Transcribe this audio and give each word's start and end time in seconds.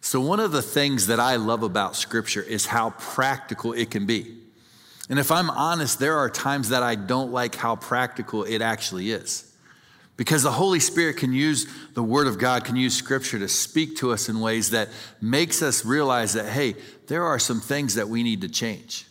So, 0.00 0.20
one 0.20 0.40
of 0.40 0.52
the 0.52 0.62
things 0.62 1.08
that 1.08 1.20
I 1.20 1.36
love 1.36 1.62
about 1.62 1.94
Scripture 1.94 2.42
is 2.42 2.66
how 2.66 2.90
practical 2.90 3.72
it 3.72 3.90
can 3.90 4.06
be. 4.06 4.36
And 5.08 5.18
if 5.18 5.30
I'm 5.30 5.50
honest, 5.50 5.98
there 5.98 6.16
are 6.18 6.30
times 6.30 6.70
that 6.70 6.82
I 6.82 6.94
don't 6.94 7.32
like 7.32 7.54
how 7.54 7.76
practical 7.76 8.44
it 8.44 8.62
actually 8.62 9.10
is. 9.10 9.46
Because 10.16 10.42
the 10.42 10.52
Holy 10.52 10.80
Spirit 10.80 11.16
can 11.16 11.32
use 11.32 11.66
the 11.94 12.02
Word 12.02 12.26
of 12.26 12.38
God, 12.38 12.64
can 12.64 12.76
use 12.76 12.94
Scripture 12.94 13.38
to 13.38 13.48
speak 13.48 13.96
to 13.96 14.12
us 14.12 14.28
in 14.28 14.40
ways 14.40 14.70
that 14.70 14.88
makes 15.20 15.62
us 15.62 15.84
realize 15.84 16.34
that, 16.34 16.46
hey, 16.46 16.76
there 17.08 17.24
are 17.24 17.38
some 17.38 17.60
things 17.60 17.94
that 17.94 18.08
we 18.08 18.22
need 18.22 18.42
to 18.42 18.48
change. 18.48 19.06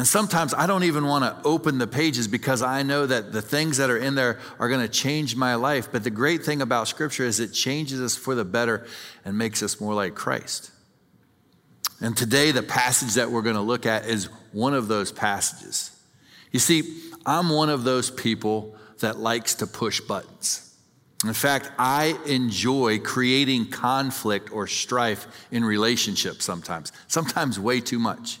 And 0.00 0.08
sometimes 0.08 0.54
I 0.54 0.66
don't 0.66 0.84
even 0.84 1.04
want 1.04 1.24
to 1.24 1.46
open 1.46 1.76
the 1.76 1.86
pages 1.86 2.26
because 2.26 2.62
I 2.62 2.82
know 2.82 3.04
that 3.04 3.32
the 3.32 3.42
things 3.42 3.76
that 3.76 3.90
are 3.90 3.98
in 3.98 4.14
there 4.14 4.38
are 4.58 4.70
going 4.70 4.80
to 4.80 4.88
change 4.88 5.36
my 5.36 5.56
life. 5.56 5.92
But 5.92 6.04
the 6.04 6.10
great 6.10 6.42
thing 6.42 6.62
about 6.62 6.88
Scripture 6.88 7.24
is 7.24 7.38
it 7.38 7.52
changes 7.52 8.00
us 8.00 8.16
for 8.16 8.34
the 8.34 8.46
better 8.46 8.86
and 9.26 9.36
makes 9.36 9.62
us 9.62 9.78
more 9.78 9.92
like 9.92 10.14
Christ. 10.14 10.70
And 12.00 12.16
today, 12.16 12.50
the 12.50 12.62
passage 12.62 13.12
that 13.16 13.30
we're 13.30 13.42
going 13.42 13.56
to 13.56 13.60
look 13.60 13.84
at 13.84 14.06
is 14.06 14.30
one 14.52 14.72
of 14.72 14.88
those 14.88 15.12
passages. 15.12 15.90
You 16.50 16.60
see, 16.60 17.02
I'm 17.26 17.50
one 17.50 17.68
of 17.68 17.84
those 17.84 18.10
people 18.10 18.74
that 19.00 19.18
likes 19.18 19.56
to 19.56 19.66
push 19.66 20.00
buttons. 20.00 20.74
In 21.26 21.34
fact, 21.34 21.72
I 21.78 22.18
enjoy 22.24 23.00
creating 23.00 23.66
conflict 23.66 24.50
or 24.50 24.66
strife 24.66 25.26
in 25.50 25.62
relationships 25.62 26.46
sometimes, 26.46 26.90
sometimes 27.06 27.60
way 27.60 27.82
too 27.82 27.98
much. 27.98 28.38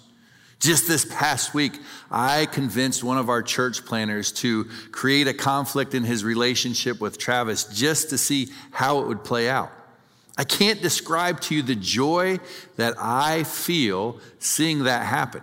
Just 0.60 0.86
this 0.86 1.06
past 1.06 1.54
week, 1.54 1.72
I 2.10 2.44
convinced 2.44 3.02
one 3.02 3.16
of 3.16 3.30
our 3.30 3.42
church 3.42 3.86
planners 3.86 4.30
to 4.32 4.64
create 4.92 5.26
a 5.26 5.32
conflict 5.32 5.94
in 5.94 6.04
his 6.04 6.22
relationship 6.22 7.00
with 7.00 7.16
Travis 7.16 7.64
just 7.64 8.10
to 8.10 8.18
see 8.18 8.48
how 8.70 9.00
it 9.00 9.08
would 9.08 9.24
play 9.24 9.48
out. 9.48 9.72
I 10.36 10.44
can't 10.44 10.82
describe 10.82 11.40
to 11.42 11.54
you 11.54 11.62
the 11.62 11.74
joy 11.74 12.40
that 12.76 12.94
I 12.98 13.44
feel 13.44 14.20
seeing 14.38 14.84
that 14.84 15.06
happen. 15.06 15.42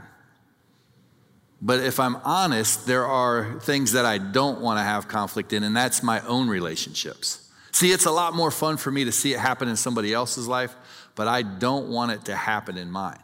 But 1.63 1.79
if 1.79 1.99
I'm 1.99 2.17
honest, 2.17 2.85
there 2.85 3.05
are 3.05 3.59
things 3.61 3.93
that 3.93 4.05
I 4.05 4.19
don't 4.19 4.61
want 4.61 4.77
to 4.77 4.83
have 4.83 5.07
conflict 5.07 5.52
in, 5.52 5.63
and 5.63 5.75
that's 5.75 6.03
my 6.03 6.21
own 6.21 6.47
relationships. 6.47 7.49
See, 7.71 7.91
it's 7.91 8.05
a 8.05 8.11
lot 8.11 8.35
more 8.35 8.52
fun 8.52 8.77
for 8.77 8.91
me 8.91 9.05
to 9.05 9.11
see 9.11 9.33
it 9.33 9.39
happen 9.39 9.67
in 9.67 9.75
somebody 9.77 10.13
else's 10.13 10.47
life, 10.47 10.75
but 11.15 11.27
I 11.27 11.41
don't 11.41 11.89
want 11.89 12.11
it 12.11 12.25
to 12.25 12.35
happen 12.35 12.77
in 12.77 12.91
mine. 12.91 13.17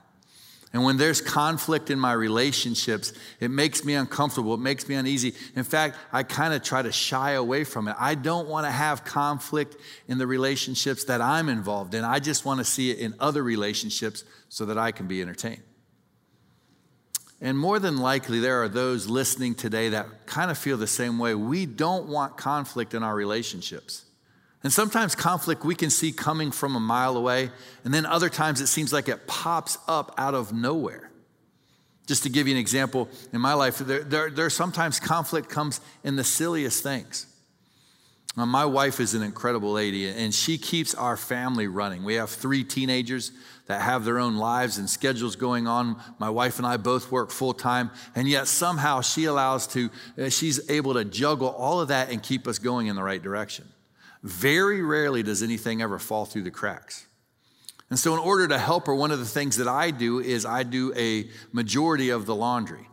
And 0.73 0.83
when 0.83 0.97
there's 0.97 1.21
conflict 1.21 1.91
in 1.91 1.99
my 1.99 2.13
relationships, 2.13 3.13
it 3.39 3.52
makes 3.52 3.85
me 3.85 3.93
uncomfortable. 3.93 4.55
It 4.55 4.59
makes 4.59 4.88
me 4.89 4.95
uneasy. 4.95 5.35
In 5.55 5.63
fact, 5.63 5.97
I 6.11 6.23
kind 6.23 6.52
of 6.52 6.63
try 6.63 6.81
to 6.81 6.91
shy 6.91 7.33
away 7.33 7.63
from 7.63 7.88
it. 7.88 7.95
I 7.99 8.16
don't 8.16 8.47
want 8.47 8.66
to 8.66 8.71
have 8.71 9.05
conflict 9.05 9.75
in 10.07 10.17
the 10.17 10.25
relationships 10.25 11.03
that 11.05 11.21
I'm 11.21 11.47
involved 11.47 11.94
in. 11.94 12.03
I 12.03 12.17
just 12.17 12.44
want 12.44 12.59
to 12.59 12.63
see 12.63 12.89
it 12.89 12.97
in 12.97 13.13
other 13.19 13.44
relationships 13.44 14.23
so 14.49 14.66
that 14.66 14.79
I 14.79 14.91
can 14.91 15.05
be 15.05 15.21
entertained. 15.21 15.61
And 17.39 17.59
more 17.59 17.77
than 17.77 17.97
likely, 17.97 18.39
there 18.39 18.63
are 18.63 18.69
those 18.69 19.07
listening 19.07 19.53
today 19.53 19.89
that 19.89 20.25
kind 20.25 20.49
of 20.49 20.57
feel 20.57 20.77
the 20.77 20.88
same 20.88 21.19
way. 21.19 21.35
We 21.35 21.67
don't 21.67 22.07
want 22.07 22.35
conflict 22.38 22.95
in 22.95 23.03
our 23.03 23.13
relationships. 23.13 24.05
And 24.64 24.72
sometimes 24.72 25.14
conflict 25.14 25.66
we 25.66 25.75
can 25.75 25.89
see 25.89 26.11
coming 26.11 26.52
from 26.52 26.75
a 26.75 26.80
mile 26.80 27.17
away, 27.17 27.52
and 27.83 27.94
then 27.94 28.06
other 28.06 28.30
times 28.30 28.61
it 28.61 28.67
seems 28.67 28.94
like 28.94 29.09
it 29.09 29.28
pops 29.28 29.78
up 29.88 30.16
out 30.17 30.33
of 30.33 30.53
nowhere. 30.53 31.11
Just 32.08 32.23
to 32.23 32.30
give 32.30 32.47
you 32.47 32.53
an 32.53 32.59
example, 32.59 33.09
in 33.31 33.41
my 33.41 33.53
life, 33.53 33.78
there, 33.78 34.03
there, 34.03 34.30
there 34.30 34.50
sometimes 34.50 35.00
conflict 35.00 35.50
comes 35.50 35.81
in 36.03 36.16
the 36.16 36.23
silliest 36.23 36.84
things. 36.84 37.28
Now, 38.36 38.45
my 38.45 38.66
wife 38.66 39.00
is 39.00 39.14
an 39.14 39.22
incredible 39.22 39.73
lady, 39.73 40.09
and 40.09 40.34
she 40.34 40.58
keeps 40.58 40.95
our 40.95 41.16
family 41.16 41.67
running. 41.67 42.03
We 42.03 42.16
have 42.16 42.30
three 42.30 42.64
teenagers 42.64 43.31
that 43.67 43.81
have 43.81 44.06
their 44.06 44.17
own 44.17 44.38
lives 44.38 44.78
and 44.78 44.89
schedules 44.89 45.36
going 45.36 45.67
on. 45.67 46.02
My 46.19 46.30
wife 46.30 46.58
and 46.58 46.66
I 46.66 46.78
both 46.78 47.11
work 47.11 47.31
full 47.31 47.53
time, 47.53 47.91
and 48.16 48.28
yet 48.28 48.47
somehow 48.47 49.02
she 49.02 49.25
allows 49.25 49.67
to, 49.67 49.89
uh, 50.17 50.30
she's 50.30 50.69
able 50.69 50.95
to 50.95 51.06
juggle 51.06 51.50
all 51.50 51.80
of 51.80 51.90
that 51.90 52.09
and 52.09 52.24
keep 52.24 52.47
us 52.47 52.59
going 52.59 52.88
in 52.88 52.95
the 52.95 53.03
right 53.03 53.22
direction. 53.22 53.66
Very 54.23 54.81
rarely 54.81 55.22
does 55.22 55.44
anything 55.44 55.81
ever 55.81 56.00
fall 56.00 56.25
through 56.25 56.44
the 56.44 56.51
cracks. 56.51 57.06
And 57.89 58.00
so, 58.00 58.13
in 58.13 58.19
order 58.19 58.47
to 58.47 58.57
help 58.57 58.88
her, 58.88 58.95
one 58.95 59.11
of 59.11 59.19
the 59.19 59.25
things 59.25 59.57
that 59.57 59.67
I 59.67 59.91
do 59.91 60.19
is 60.19 60.45
I 60.45 60.63
do 60.63 60.94
a 60.95 61.29
majority 61.51 62.09
of 62.09 62.25
the 62.25 62.33
laundry. 62.33 62.88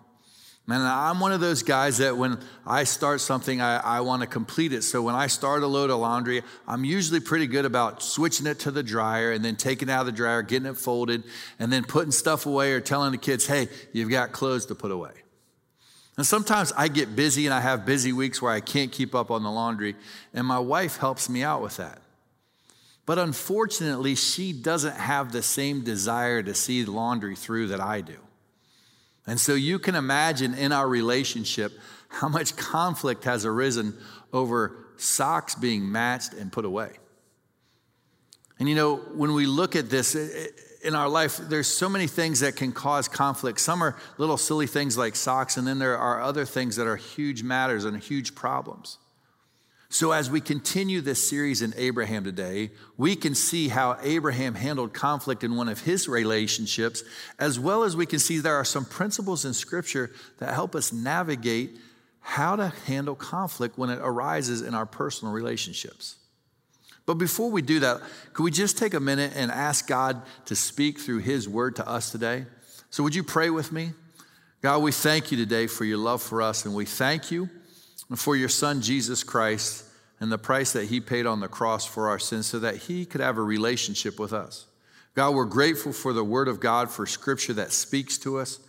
Man, 0.66 0.82
I'm 0.82 1.18
one 1.18 1.32
of 1.32 1.40
those 1.40 1.62
guys 1.62 1.98
that 1.98 2.16
when 2.16 2.38
I 2.66 2.84
start 2.84 3.20
something, 3.20 3.60
I, 3.60 3.78
I 3.78 4.00
want 4.02 4.22
to 4.22 4.28
complete 4.28 4.72
it. 4.72 4.82
So 4.82 5.02
when 5.02 5.14
I 5.14 5.26
start 5.26 5.62
a 5.62 5.66
load 5.66 5.90
of 5.90 5.98
laundry, 5.98 6.42
I'm 6.68 6.84
usually 6.84 7.18
pretty 7.18 7.46
good 7.46 7.64
about 7.64 8.02
switching 8.02 8.46
it 8.46 8.60
to 8.60 8.70
the 8.70 8.82
dryer 8.82 9.32
and 9.32 9.44
then 9.44 9.56
taking 9.56 9.88
it 9.88 9.92
out 9.92 10.00
of 10.00 10.06
the 10.06 10.12
dryer, 10.12 10.42
getting 10.42 10.68
it 10.68 10.76
folded, 10.76 11.24
and 11.58 11.72
then 11.72 11.82
putting 11.82 12.12
stuff 12.12 12.46
away 12.46 12.72
or 12.72 12.80
telling 12.80 13.10
the 13.10 13.18
kids, 13.18 13.46
hey, 13.46 13.68
you've 13.92 14.10
got 14.10 14.32
clothes 14.32 14.66
to 14.66 14.74
put 14.74 14.92
away. 14.92 15.10
And 16.16 16.26
sometimes 16.26 16.72
I 16.76 16.88
get 16.88 17.16
busy 17.16 17.46
and 17.46 17.54
I 17.54 17.60
have 17.60 17.86
busy 17.86 18.12
weeks 18.12 18.42
where 18.42 18.52
I 18.52 18.60
can't 18.60 18.92
keep 18.92 19.14
up 19.14 19.30
on 19.30 19.42
the 19.42 19.50
laundry, 19.50 19.96
and 20.34 20.46
my 20.46 20.58
wife 20.58 20.96
helps 20.96 21.28
me 21.28 21.42
out 21.42 21.62
with 21.62 21.76
that. 21.78 22.02
But 23.06 23.18
unfortunately, 23.18 24.14
she 24.14 24.52
doesn't 24.52 24.96
have 24.96 25.32
the 25.32 25.42
same 25.42 25.82
desire 25.82 26.42
to 26.42 26.54
see 26.54 26.82
the 26.82 26.90
laundry 26.90 27.34
through 27.34 27.68
that 27.68 27.80
I 27.80 28.02
do. 28.02 28.18
And 29.26 29.40
so 29.40 29.54
you 29.54 29.78
can 29.78 29.94
imagine 29.94 30.54
in 30.54 30.72
our 30.72 30.88
relationship 30.88 31.72
how 32.08 32.28
much 32.28 32.56
conflict 32.56 33.24
has 33.24 33.44
arisen 33.46 33.96
over 34.32 34.76
socks 34.96 35.54
being 35.54 35.90
matched 35.90 36.34
and 36.34 36.52
put 36.52 36.64
away. 36.64 36.92
And 38.58 38.68
you 38.68 38.74
know, 38.74 38.96
when 38.96 39.32
we 39.32 39.46
look 39.46 39.74
at 39.74 39.88
this, 39.88 40.14
it, 40.14 40.54
in 40.82 40.94
our 40.94 41.08
life, 41.08 41.36
there's 41.36 41.66
so 41.66 41.88
many 41.88 42.06
things 42.06 42.40
that 42.40 42.56
can 42.56 42.72
cause 42.72 43.08
conflict. 43.08 43.60
Some 43.60 43.82
are 43.82 43.96
little 44.18 44.36
silly 44.36 44.66
things 44.66 44.96
like 44.96 45.14
socks, 45.14 45.56
and 45.56 45.66
then 45.66 45.78
there 45.78 45.98
are 45.98 46.20
other 46.20 46.44
things 46.44 46.76
that 46.76 46.86
are 46.86 46.96
huge 46.96 47.42
matters 47.42 47.84
and 47.84 48.02
huge 48.02 48.34
problems. 48.34 48.98
So, 49.92 50.12
as 50.12 50.30
we 50.30 50.40
continue 50.40 51.00
this 51.00 51.28
series 51.28 51.62
in 51.62 51.74
Abraham 51.76 52.22
today, 52.22 52.70
we 52.96 53.16
can 53.16 53.34
see 53.34 53.68
how 53.68 53.98
Abraham 54.02 54.54
handled 54.54 54.94
conflict 54.94 55.42
in 55.42 55.56
one 55.56 55.68
of 55.68 55.80
his 55.80 56.08
relationships, 56.08 57.02
as 57.40 57.58
well 57.58 57.82
as 57.82 57.96
we 57.96 58.06
can 58.06 58.20
see 58.20 58.38
there 58.38 58.54
are 58.54 58.64
some 58.64 58.84
principles 58.84 59.44
in 59.44 59.52
Scripture 59.52 60.12
that 60.38 60.54
help 60.54 60.76
us 60.76 60.92
navigate 60.92 61.76
how 62.20 62.54
to 62.54 62.68
handle 62.86 63.16
conflict 63.16 63.76
when 63.76 63.90
it 63.90 63.98
arises 64.00 64.62
in 64.62 64.74
our 64.74 64.86
personal 64.86 65.34
relationships. 65.34 66.19
But 67.10 67.18
before 67.18 67.50
we 67.50 67.60
do 67.60 67.80
that, 67.80 68.00
could 68.32 68.44
we 68.44 68.52
just 68.52 68.78
take 68.78 68.94
a 68.94 69.00
minute 69.00 69.32
and 69.34 69.50
ask 69.50 69.88
God 69.88 70.22
to 70.44 70.54
speak 70.54 71.00
through 71.00 71.18
His 71.18 71.48
word 71.48 71.74
to 71.74 71.88
us 71.88 72.12
today? 72.12 72.46
So, 72.90 73.02
would 73.02 73.16
you 73.16 73.24
pray 73.24 73.50
with 73.50 73.72
me? 73.72 73.90
God, 74.62 74.80
we 74.80 74.92
thank 74.92 75.32
you 75.32 75.36
today 75.36 75.66
for 75.66 75.84
your 75.84 75.98
love 75.98 76.22
for 76.22 76.40
us, 76.40 76.64
and 76.64 76.72
we 76.72 76.84
thank 76.84 77.32
you 77.32 77.50
for 78.14 78.36
your 78.36 78.48
Son, 78.48 78.80
Jesus 78.80 79.24
Christ, 79.24 79.86
and 80.20 80.30
the 80.30 80.38
price 80.38 80.72
that 80.72 80.84
He 80.84 81.00
paid 81.00 81.26
on 81.26 81.40
the 81.40 81.48
cross 81.48 81.84
for 81.84 82.08
our 82.08 82.20
sins 82.20 82.46
so 82.46 82.60
that 82.60 82.76
He 82.76 83.04
could 83.04 83.20
have 83.20 83.38
a 83.38 83.42
relationship 83.42 84.20
with 84.20 84.32
us. 84.32 84.66
God, 85.16 85.34
we're 85.34 85.46
grateful 85.46 85.92
for 85.92 86.12
the 86.12 86.22
Word 86.22 86.46
of 86.46 86.60
God, 86.60 86.92
for 86.92 87.06
Scripture 87.06 87.54
that 87.54 87.72
speaks 87.72 88.18
to 88.18 88.38
us. 88.38 88.60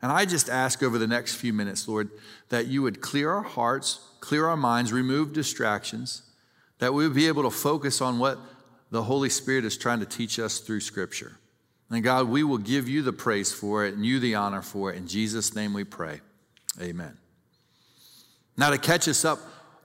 And 0.00 0.10
I 0.10 0.24
just 0.24 0.48
ask 0.48 0.82
over 0.82 0.96
the 0.96 1.06
next 1.06 1.34
few 1.34 1.52
minutes, 1.52 1.86
Lord, 1.86 2.08
that 2.48 2.66
you 2.66 2.80
would 2.80 3.02
clear 3.02 3.30
our 3.30 3.42
hearts, 3.42 4.00
clear 4.20 4.46
our 4.46 4.56
minds, 4.56 4.90
remove 4.90 5.34
distractions 5.34 6.22
that 6.80 6.92
we 6.92 7.04
would 7.06 7.14
be 7.14 7.28
able 7.28 7.44
to 7.44 7.50
focus 7.50 8.00
on 8.00 8.18
what 8.18 8.38
the 8.90 9.02
Holy 9.04 9.30
Spirit 9.30 9.64
is 9.64 9.76
trying 9.76 10.00
to 10.00 10.06
teach 10.06 10.38
us 10.38 10.58
through 10.58 10.80
Scripture. 10.80 11.38
And 11.90 12.02
God, 12.02 12.28
we 12.28 12.42
will 12.42 12.58
give 12.58 12.88
you 12.88 13.02
the 13.02 13.12
praise 13.12 13.52
for 13.52 13.84
it 13.84 13.94
and 13.94 14.04
you 14.04 14.18
the 14.18 14.34
honor 14.34 14.62
for 14.62 14.92
it. 14.92 14.96
In 14.96 15.06
Jesus' 15.06 15.54
name 15.54 15.72
we 15.72 15.84
pray. 15.84 16.20
Amen. 16.80 17.16
Now, 18.56 18.70
to 18.70 18.78
catch 18.78 19.08
us 19.08 19.24
up 19.24 19.38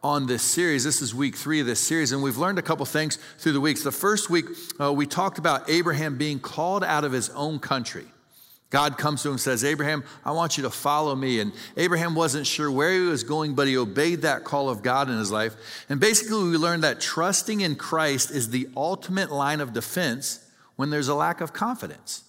on 0.03 0.27
this 0.27 0.43
series, 0.43 0.83
this 0.83 1.01
is 1.01 1.15
week 1.15 1.35
three 1.35 1.59
of 1.59 1.65
this 1.65 1.79
series, 1.79 2.11
and 2.11 2.21
we've 2.21 2.37
learned 2.37 2.59
a 2.59 2.61
couple 2.61 2.85
things 2.85 3.17
through 3.39 3.53
the 3.53 3.61
weeks. 3.61 3.83
The 3.83 3.91
first 3.91 4.29
week, 4.29 4.45
uh, 4.79 4.93
we 4.93 5.05
talked 5.05 5.39
about 5.39 5.69
Abraham 5.69 6.17
being 6.17 6.39
called 6.39 6.83
out 6.83 7.03
of 7.03 7.11
his 7.11 7.29
own 7.31 7.59
country. 7.59 8.05
God 8.75 8.97
comes 8.97 9.21
to 9.21 9.29
him 9.29 9.35
and 9.35 9.39
says, 9.39 9.63
Abraham, 9.63 10.03
I 10.25 10.33
want 10.33 10.57
you 10.57 10.63
to 10.63 10.69
follow 10.69 11.15
me. 11.15 11.39
And 11.39 11.53
Abraham 11.77 12.13
wasn't 12.13 12.45
sure 12.45 12.69
where 12.69 12.91
he 12.91 12.99
was 12.99 13.23
going, 13.23 13.55
but 13.55 13.69
he 13.69 13.77
obeyed 13.77 14.23
that 14.23 14.43
call 14.43 14.67
of 14.69 14.83
God 14.83 15.09
in 15.09 15.17
his 15.17 15.31
life. 15.31 15.55
And 15.87 15.97
basically, 15.97 16.43
we 16.43 16.57
learned 16.57 16.83
that 16.83 16.99
trusting 16.99 17.61
in 17.61 17.77
Christ 17.77 18.31
is 18.31 18.49
the 18.49 18.67
ultimate 18.75 19.31
line 19.31 19.61
of 19.61 19.71
defense 19.71 20.45
when 20.75 20.89
there's 20.89 21.07
a 21.07 21.15
lack 21.15 21.39
of 21.39 21.53
confidence. 21.53 22.25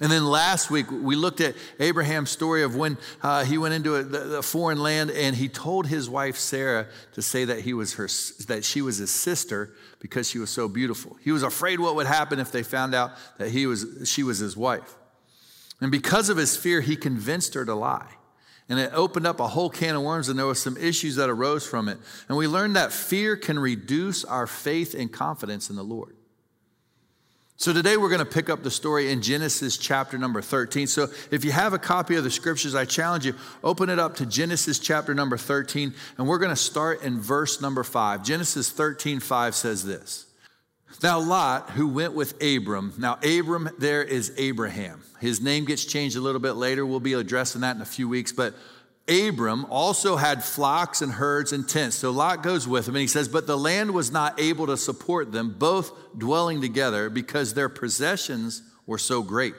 And 0.00 0.10
then 0.10 0.24
last 0.24 0.70
week, 0.70 0.86
we 0.90 1.16
looked 1.16 1.42
at 1.42 1.54
Abraham's 1.78 2.30
story 2.30 2.62
of 2.62 2.74
when 2.74 2.96
uh, 3.22 3.44
he 3.44 3.58
went 3.58 3.74
into 3.74 3.96
a, 3.96 4.38
a, 4.38 4.42
foreign 4.42 4.78
land 4.78 5.10
and 5.10 5.36
he 5.36 5.50
told 5.50 5.86
his 5.86 6.08
wife 6.08 6.38
Sarah 6.38 6.86
to 7.12 7.20
say 7.20 7.44
that, 7.44 7.60
he 7.60 7.74
was 7.74 7.92
her, 7.96 8.08
that 8.46 8.64
she 8.64 8.80
was 8.80 8.96
his 8.96 9.10
sister 9.10 9.74
because 10.00 10.30
she 10.30 10.38
was 10.38 10.48
so 10.48 10.66
beautiful. 10.66 11.18
He 11.20 11.30
was 11.30 11.42
afraid 11.42 11.78
what 11.78 11.94
would 11.96 12.06
happen 12.06 12.38
if 12.38 12.50
they 12.52 12.62
found 12.62 12.94
out 12.94 13.10
that 13.36 13.50
he 13.50 13.66
was, 13.66 14.10
she 14.10 14.22
was 14.22 14.38
his 14.38 14.56
wife. 14.56 14.96
And 15.80 15.90
because 15.90 16.28
of 16.28 16.36
his 16.36 16.56
fear, 16.56 16.80
he 16.80 16.96
convinced 16.96 17.54
her 17.54 17.64
to 17.64 17.74
lie. 17.74 18.10
And 18.68 18.78
it 18.78 18.92
opened 18.94 19.26
up 19.26 19.40
a 19.40 19.48
whole 19.48 19.68
can 19.68 19.94
of 19.94 20.02
worms, 20.02 20.28
and 20.28 20.38
there 20.38 20.46
were 20.46 20.54
some 20.54 20.76
issues 20.78 21.16
that 21.16 21.28
arose 21.28 21.66
from 21.66 21.88
it. 21.88 21.98
And 22.28 22.38
we 22.38 22.46
learned 22.46 22.76
that 22.76 22.92
fear 22.92 23.36
can 23.36 23.58
reduce 23.58 24.24
our 24.24 24.46
faith 24.46 24.94
and 24.94 25.12
confidence 25.12 25.68
in 25.68 25.76
the 25.76 25.82
Lord. 25.82 26.16
So 27.56 27.72
today 27.72 27.96
we're 27.96 28.08
going 28.08 28.18
to 28.18 28.24
pick 28.24 28.50
up 28.50 28.62
the 28.62 28.70
story 28.70 29.12
in 29.12 29.22
Genesis 29.22 29.76
chapter 29.76 30.18
number 30.18 30.42
13. 30.42 30.86
So 30.86 31.08
if 31.30 31.44
you 31.44 31.52
have 31.52 31.72
a 31.72 31.78
copy 31.78 32.16
of 32.16 32.24
the 32.24 32.30
scriptures, 32.30 32.74
I 32.74 32.84
challenge 32.84 33.24
you, 33.26 33.34
open 33.62 33.90
it 33.90 33.98
up 33.98 34.16
to 34.16 34.26
Genesis 34.26 34.78
chapter 34.78 35.14
number 35.14 35.36
13, 35.36 35.94
and 36.18 36.26
we're 36.26 36.38
going 36.38 36.50
to 36.50 36.56
start 36.56 37.02
in 37.02 37.20
verse 37.20 37.60
number 37.60 37.84
5. 37.84 38.24
Genesis 38.24 38.70
13, 38.70 39.20
5 39.20 39.54
says 39.54 39.84
this. 39.84 40.26
Now, 41.02 41.18
Lot, 41.20 41.70
who 41.70 41.88
went 41.88 42.14
with 42.14 42.42
Abram, 42.42 42.94
now 42.98 43.18
Abram 43.22 43.68
there 43.78 44.02
is 44.02 44.32
Abraham. 44.36 45.02
His 45.20 45.40
name 45.40 45.64
gets 45.64 45.84
changed 45.84 46.16
a 46.16 46.20
little 46.20 46.40
bit 46.40 46.52
later. 46.52 46.86
We'll 46.86 47.00
be 47.00 47.14
addressing 47.14 47.62
that 47.62 47.76
in 47.76 47.82
a 47.82 47.86
few 47.86 48.08
weeks, 48.08 48.32
but 48.32 48.54
Abram 49.06 49.66
also 49.66 50.16
had 50.16 50.42
flocks 50.42 51.02
and 51.02 51.12
herds 51.12 51.52
and 51.52 51.68
tents. 51.68 51.96
So 51.96 52.10
Lot 52.10 52.42
goes 52.42 52.66
with 52.66 52.88
him 52.88 52.94
and 52.94 53.02
he 53.02 53.06
says, 53.06 53.28
But 53.28 53.46
the 53.46 53.58
land 53.58 53.92
was 53.92 54.10
not 54.10 54.40
able 54.40 54.66
to 54.66 54.76
support 54.76 55.30
them, 55.30 55.56
both 55.58 55.92
dwelling 56.16 56.62
together, 56.62 57.10
because 57.10 57.52
their 57.52 57.68
possessions 57.68 58.62
were 58.86 58.98
so 58.98 59.22
great. 59.22 59.54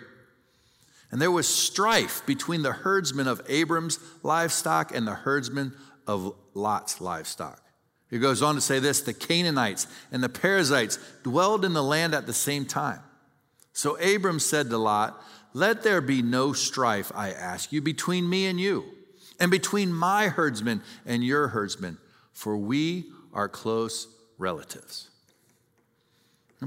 And 1.12 1.22
there 1.22 1.32
was 1.32 1.48
strife 1.48 2.26
between 2.26 2.64
the 2.64 2.72
herdsmen 2.72 3.28
of 3.28 3.42
Abram's 3.48 4.00
livestock 4.24 4.96
and 4.96 5.08
the 5.08 5.14
herdsmen 5.14 5.74
of 6.08 6.36
Lot's 6.56 7.00
livestock. 7.00 7.62
He 8.10 8.20
goes 8.20 8.42
on 8.42 8.56
to 8.56 8.62
say 8.62 8.80
this 8.80 9.02
the 9.02 9.14
Canaanites 9.14 9.88
and 10.12 10.24
the 10.24 10.30
Perizzites 10.30 11.00
dwelled 11.24 11.66
in 11.66 11.74
the 11.74 11.84
land 11.84 12.14
at 12.14 12.28
the 12.28 12.34
same 12.34 12.66
time. 12.66 13.00
So 13.74 13.98
Abram 13.98 14.40
said 14.40 14.70
to 14.70 14.78
Lot, 14.78 15.22
Let 15.54 15.84
there 15.84 16.02
be 16.02 16.22
no 16.22 16.54
strife, 16.54 17.12
I 17.16 17.32
ask 17.32 17.72
you, 17.72 17.82
between 17.82 18.30
me 18.30 18.46
and 18.46 18.60
you 18.60 18.86
and 19.40 19.52
between 19.52 19.94
my 19.94 20.28
herdsmen 20.28 20.82
and 21.06 21.24
your 21.24 21.50
herdsmen, 21.50 21.98
for 22.32 22.58
we 22.58 23.12
are 23.34 23.50
close 23.50 24.08
relatives. 24.38 25.10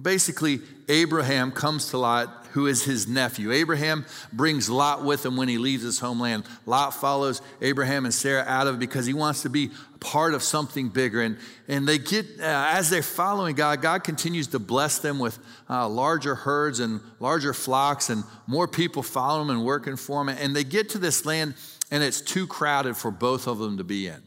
Basically, 0.00 0.60
Abraham 0.88 1.50
comes 1.50 1.90
to 1.90 1.98
Lot, 1.98 2.46
who 2.52 2.66
is 2.66 2.84
his 2.84 3.08
nephew. 3.08 3.52
Abraham 3.52 4.04
brings 4.32 4.68
Lot 4.68 5.02
with 5.02 5.24
him 5.24 5.36
when 5.36 5.48
he 5.48 5.56
leaves 5.56 5.82
his 5.82 5.98
homeland. 5.98 6.44
Lot 6.66 6.90
follows 6.90 7.40
Abraham 7.62 8.04
and 8.04 8.12
Sarah 8.12 8.44
out 8.46 8.66
of 8.66 8.76
it 8.76 8.78
because 8.78 9.06
he 9.06 9.14
wants 9.14 9.42
to 9.42 9.48
be 9.48 9.70
a 9.94 9.98
part 9.98 10.34
of 10.34 10.42
something 10.42 10.90
bigger. 10.90 11.22
And, 11.22 11.38
and 11.68 11.88
they 11.88 11.96
get, 11.96 12.26
uh, 12.38 12.72
as 12.74 12.90
they're 12.90 13.02
following 13.02 13.56
God, 13.56 13.80
God 13.80 14.04
continues 14.04 14.48
to 14.48 14.58
bless 14.58 14.98
them 14.98 15.18
with 15.18 15.38
uh, 15.70 15.88
larger 15.88 16.34
herds 16.34 16.80
and 16.80 17.00
larger 17.18 17.54
flocks 17.54 18.10
and 18.10 18.24
more 18.46 18.68
people 18.68 19.02
following 19.02 19.48
them 19.48 19.56
and 19.56 19.64
working 19.64 19.96
for 19.96 20.22
them. 20.22 20.36
And 20.38 20.54
they 20.54 20.64
get 20.64 20.90
to 20.90 20.98
this 20.98 21.24
land 21.24 21.54
and 21.90 22.02
it's 22.02 22.20
too 22.20 22.46
crowded 22.46 22.94
for 22.96 23.10
both 23.10 23.46
of 23.46 23.58
them 23.58 23.78
to 23.78 23.84
be 23.84 24.06
in. 24.06 24.22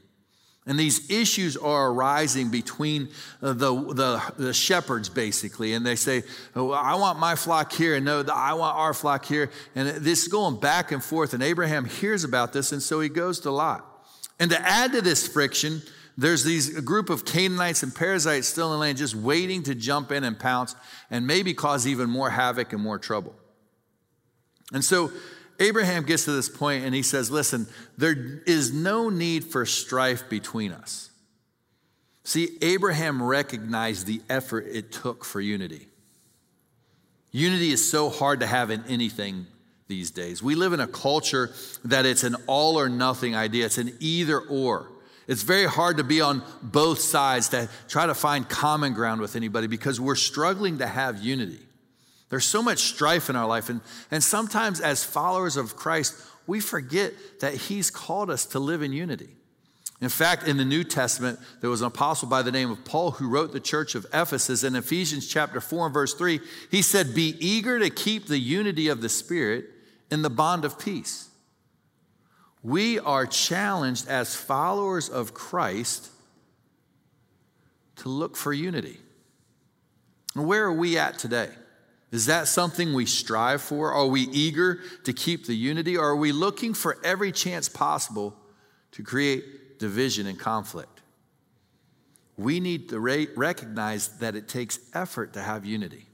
And 0.68 0.78
these 0.78 1.10
issues 1.10 1.58
are 1.58 1.90
arising 1.90 2.52
between 2.52 3.10
uh, 3.42 3.54
the, 3.54 3.74
the, 3.74 4.34
the, 4.38 4.54
shepherds, 4.54 5.10
basically. 5.10 5.74
And 5.74 5.84
they 5.84 5.96
say, 5.96 6.22
oh, 6.56 6.70
I 6.70 6.94
want 6.96 7.18
my 7.18 7.36
flock 7.36 7.74
here, 7.74 7.96
and 7.96 8.06
no, 8.06 8.24
I 8.32 8.54
want 8.54 8.78
our 8.78 8.94
flock 8.94 9.26
here. 9.26 9.50
And 9.74 9.88
this 9.88 10.22
is 10.22 10.28
going 10.28 10.60
back 10.60 10.92
and 10.92 11.04
forth. 11.04 11.34
And 11.34 11.42
Abraham 11.42 11.86
hears 11.86 12.24
about 12.24 12.54
this, 12.54 12.72
and 12.72 12.82
so 12.82 13.00
he 13.00 13.10
goes 13.10 13.40
to 13.42 13.52
Lot. 13.52 13.86
And 14.40 14.52
to 14.52 14.62
add 14.62 14.92
to 14.92 15.02
this 15.02 15.28
friction, 15.28 15.82
there's 16.16 16.44
these 16.44 16.78
a 16.78 16.82
group 16.82 17.10
of 17.10 17.26
Canaanites 17.26 17.82
and 17.82 17.94
Perizzites 17.94 18.48
still 18.48 18.68
in 18.68 18.74
the 18.74 18.80
land 18.80 18.98
just 19.00 19.16
waiting 19.16 19.64
to 19.64 19.74
jump 19.74 20.12
in 20.12 20.24
and 20.24 20.38
pounce 20.38 20.76
and 21.10 21.26
maybe 21.26 21.56
cause 21.56 21.88
even 21.88 22.10
more 22.10 22.30
havoc 22.30 22.72
and 22.74 22.82
more 22.82 23.00
trouble. 23.00 23.36
And 24.74 24.86
so 24.86 25.12
Abraham 25.62 26.04
gets 26.04 26.26
to 26.26 26.32
this 26.32 26.50
point 26.50 26.84
and 26.84 26.94
he 26.94 27.04
says, 27.04 27.30
Listen, 27.30 27.68
there 27.98 28.42
is 28.48 28.74
no 28.74 29.10
need 29.10 29.46
for 29.46 29.66
strife 29.66 30.28
between 30.28 30.72
us. 30.72 31.12
See, 32.24 32.58
Abraham 32.62 33.22
recognized 33.22 34.08
the 34.08 34.22
effort 34.30 34.66
it 34.72 34.92
took 34.92 35.24
for 35.24 35.40
unity. 35.40 35.88
Unity 37.32 37.72
is 37.72 37.90
so 37.90 38.10
hard 38.10 38.42
to 38.42 38.48
have 38.48 38.72
in 38.72 38.84
anything 38.88 39.46
these 39.88 40.12
days. 40.12 40.42
We 40.42 40.56
live 40.56 40.74
in 40.74 40.80
a 40.80 40.88
culture 40.88 41.52
that 41.86 42.06
it's 42.06 42.24
an 42.24 42.36
all 42.48 42.80
or 42.80 42.90
nothing 42.90 43.36
idea, 43.36 43.66
it's 43.66 43.78
an 43.78 43.96
either 44.00 44.40
or. 44.40 44.90
It's 45.28 45.44
very 45.44 45.66
hard 45.66 45.98
to 45.98 46.04
be 46.04 46.22
on 46.22 46.42
both 46.62 47.00
sides 47.00 47.50
to 47.50 47.70
try 47.88 48.08
to 48.08 48.16
find 48.16 48.50
common 48.50 48.94
ground 48.94 49.22
with 49.22 49.36
anybody 49.36 49.68
because 49.68 50.00
we're 50.00 50.16
struggling 50.16 50.80
to 50.80 50.88
have 50.88 51.20
unity. 51.24 51.60
There's 52.32 52.46
so 52.46 52.64
much 52.64 52.80
strife 52.80 53.30
in 53.30 53.36
our 53.36 53.46
life. 53.46 53.70
And, 53.70 53.82
and 54.10 54.24
sometimes, 54.24 54.80
as 54.80 55.04
followers 55.04 55.58
of 55.58 55.76
Christ, 55.76 56.16
we 56.48 56.62
forget 56.62 57.14
that 57.42 57.54
He's 57.54 57.92
called 57.92 58.32
us 58.32 58.46
to 58.48 58.60
live 58.60 58.82
in 58.82 58.94
unity. 58.94 59.30
In 60.00 60.08
fact, 60.08 60.48
in 60.48 60.56
the 60.56 60.66
New 60.66 60.86
Testament, 60.86 61.40
there 61.60 61.70
was 61.70 61.82
an 61.82 61.88
apostle 61.88 62.30
by 62.30 62.42
the 62.42 62.52
name 62.52 62.72
of 62.72 62.86
Paul 62.86 63.12
who 63.12 63.28
wrote 63.28 63.52
the 63.52 63.60
church 63.60 63.96
of 63.96 64.06
Ephesus. 64.14 64.64
In 64.64 64.78
Ephesians 64.78 65.28
chapter 65.28 65.60
4 65.60 65.88
and 65.88 65.94
verse 65.94 66.14
3, 66.14 66.40
he 66.72 66.82
said, 66.82 67.14
Be 67.14 67.36
eager 67.40 67.78
to 67.80 67.90
keep 67.90 68.28
the 68.28 68.40
unity 68.40 68.88
of 68.88 69.02
the 69.02 69.10
Spirit 69.10 69.66
in 70.10 70.22
the 70.22 70.30
bond 70.30 70.64
of 70.64 70.80
peace. 70.80 71.30
We 72.64 72.98
are 72.98 73.26
challenged 73.26 74.08
as 74.08 74.36
followers 74.36 75.10
of 75.10 75.34
Christ 75.34 76.10
to 77.98 78.08
look 78.08 78.38
for 78.38 78.54
unity. 78.54 79.00
Where 80.34 80.64
are 80.64 80.74
we 80.74 80.98
at 80.98 81.20
today? 81.20 81.50
Is 82.12 82.26
that 82.26 82.48
something 82.48 82.94
we 82.94 83.06
strive 83.06 83.62
for? 83.62 83.94
Are 83.94 84.06
we 84.06 84.22
eager 84.22 84.82
to 85.06 85.14
keep 85.14 85.46
the 85.46 85.56
unity? 85.56 85.96
Or 85.98 86.10
are 86.10 86.16
we 86.16 86.34
looking 86.34 86.74
for 86.74 86.98
every 87.06 87.32
chance 87.32 87.70
possible 87.70 88.36
to 88.92 89.04
create 89.04 89.80
division 89.80 90.28
and 90.28 90.38
conflict? 90.38 91.02
We 92.38 92.60
need 92.60 92.90
to 92.90 93.00
recognize 93.00 94.10
that 94.20 94.36
it 94.36 94.50
takes 94.50 94.80
effort 94.94 95.34
to 95.34 95.42
have 95.42 95.66
unity. 95.66 96.08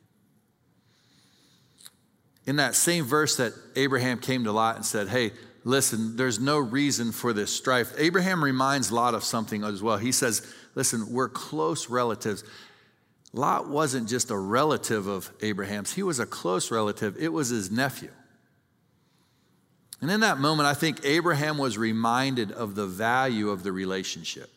In 2.45 2.57
that 2.57 2.75
same 2.75 3.03
verse 3.03 3.37
that 3.37 3.53
Abraham 3.75 4.19
came 4.19 4.43
to 4.43 4.51
Lot 4.51 4.75
and 4.75 4.85
said, 4.85 5.09
Hey, 5.09 5.31
listen, 5.63 6.15
there's 6.15 6.39
no 6.39 6.59
reason 6.59 7.11
for 7.11 7.33
this 7.33 7.53
strife. 7.53 7.91
Abraham 7.97 8.43
reminds 8.43 8.91
Lot 8.91 9.15
of 9.15 9.23
something 9.23 9.63
as 9.63 9.81
well. 9.81 9.97
He 9.97 10.11
says, 10.11 10.45
Listen, 10.75 11.11
we're 11.11 11.29
close 11.29 11.89
relatives. 11.89 12.43
Lot 13.37 13.69
wasn't 13.69 14.09
just 14.09 14.31
a 14.31 14.37
relative 14.37 15.07
of 15.07 15.31
Abraham's, 15.41 15.93
he 15.93 16.03
was 16.03 16.19
a 16.19 16.25
close 16.25 16.71
relative. 16.71 17.17
It 17.17 17.31
was 17.31 17.49
his 17.49 17.71
nephew. 17.71 18.11
And 20.01 20.11
in 20.11 20.19
that 20.19 20.39
moment, 20.39 20.67
I 20.67 20.73
think 20.73 20.99
Abraham 21.03 21.57
was 21.57 21.77
reminded 21.77 22.51
of 22.51 22.75
the 22.75 22.85
value 22.85 23.49
of 23.49 23.63
the 23.63 23.71
relationship. 23.71 24.49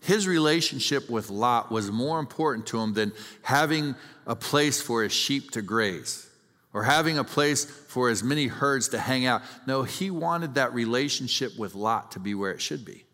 His 0.00 0.26
relationship 0.26 1.10
with 1.10 1.28
Lot 1.28 1.70
was 1.70 1.90
more 1.90 2.18
important 2.18 2.66
to 2.68 2.80
him 2.80 2.94
than 2.94 3.12
having 3.42 3.94
a 4.26 4.34
place 4.34 4.80
for 4.80 5.02
his 5.02 5.12
sheep 5.12 5.50
to 5.52 5.62
graze 5.62 6.26
or 6.72 6.84
having 6.84 7.18
a 7.18 7.24
place 7.24 7.64
for 7.64 8.08
as 8.08 8.22
many 8.22 8.46
herds 8.46 8.88
to 8.90 8.98
hang 8.98 9.26
out. 9.26 9.42
No, 9.66 9.82
he 9.82 10.10
wanted 10.10 10.54
that 10.54 10.72
relationship 10.72 11.58
with 11.58 11.74
Lot 11.74 12.12
to 12.12 12.18
be 12.18 12.34
where 12.34 12.52
it 12.52 12.62
should 12.62 12.84
be. 12.84 13.04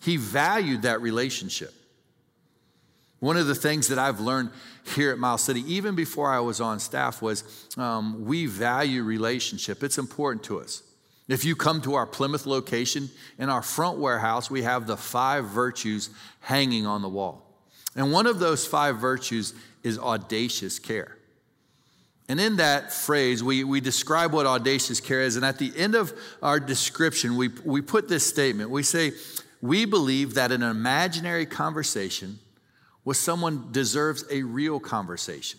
He 0.00 0.16
valued 0.16 0.82
that 0.82 1.02
relationship. 1.02 1.74
One 3.22 3.36
of 3.36 3.46
the 3.46 3.54
things 3.54 3.86
that 3.86 4.00
I've 4.00 4.18
learned 4.18 4.50
here 4.96 5.12
at 5.12 5.18
Miles 5.18 5.42
City, 5.42 5.62
even 5.72 5.94
before 5.94 6.32
I 6.32 6.40
was 6.40 6.60
on 6.60 6.80
staff, 6.80 7.22
was 7.22 7.44
um, 7.78 8.24
we 8.24 8.46
value 8.46 9.04
relationship. 9.04 9.84
It's 9.84 9.96
important 9.96 10.42
to 10.46 10.58
us. 10.58 10.82
If 11.28 11.44
you 11.44 11.54
come 11.54 11.80
to 11.82 11.94
our 11.94 12.04
Plymouth 12.04 12.46
location, 12.46 13.10
in 13.38 13.48
our 13.48 13.62
front 13.62 13.98
warehouse, 13.98 14.50
we 14.50 14.62
have 14.62 14.88
the 14.88 14.96
five 14.96 15.44
virtues 15.44 16.10
hanging 16.40 16.84
on 16.84 17.00
the 17.00 17.08
wall. 17.08 17.46
And 17.94 18.10
one 18.10 18.26
of 18.26 18.40
those 18.40 18.66
five 18.66 18.96
virtues 18.96 19.54
is 19.84 20.00
audacious 20.00 20.80
care. 20.80 21.16
And 22.28 22.40
in 22.40 22.56
that 22.56 22.92
phrase, 22.92 23.40
we, 23.40 23.62
we 23.62 23.80
describe 23.80 24.32
what 24.32 24.46
audacious 24.46 25.00
care 25.00 25.20
is. 25.20 25.36
And 25.36 25.44
at 25.44 25.58
the 25.58 25.72
end 25.76 25.94
of 25.94 26.12
our 26.42 26.58
description, 26.58 27.36
we, 27.36 27.50
we 27.64 27.82
put 27.82 28.08
this 28.08 28.26
statement. 28.28 28.70
We 28.70 28.82
say, 28.82 29.12
We 29.60 29.84
believe 29.84 30.34
that 30.34 30.50
an 30.50 30.64
imaginary 30.64 31.46
conversation 31.46 32.40
with 33.04 33.16
someone 33.16 33.68
deserves 33.72 34.24
a 34.30 34.42
real 34.42 34.78
conversation. 34.78 35.58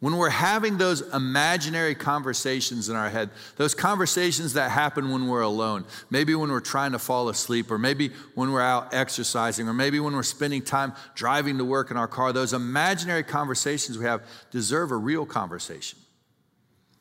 When 0.00 0.18
we're 0.18 0.28
having 0.28 0.76
those 0.76 1.00
imaginary 1.14 1.94
conversations 1.94 2.90
in 2.90 2.96
our 2.96 3.08
head, 3.08 3.30
those 3.56 3.74
conversations 3.74 4.52
that 4.52 4.70
happen 4.70 5.10
when 5.10 5.28
we're 5.28 5.40
alone, 5.40 5.86
maybe 6.10 6.34
when 6.34 6.50
we're 6.50 6.60
trying 6.60 6.92
to 6.92 6.98
fall 6.98 7.30
asleep, 7.30 7.70
or 7.70 7.78
maybe 7.78 8.10
when 8.34 8.52
we're 8.52 8.60
out 8.60 8.92
exercising, 8.92 9.66
or 9.66 9.72
maybe 9.72 10.00
when 10.00 10.12
we're 10.14 10.22
spending 10.22 10.60
time 10.60 10.92
driving 11.14 11.56
to 11.56 11.64
work 11.64 11.90
in 11.90 11.96
our 11.96 12.06
car, 12.06 12.34
those 12.34 12.52
imaginary 12.52 13.22
conversations 13.22 13.96
we 13.96 14.04
have 14.04 14.22
deserve 14.50 14.90
a 14.90 14.96
real 14.96 15.24
conversation. 15.24 15.98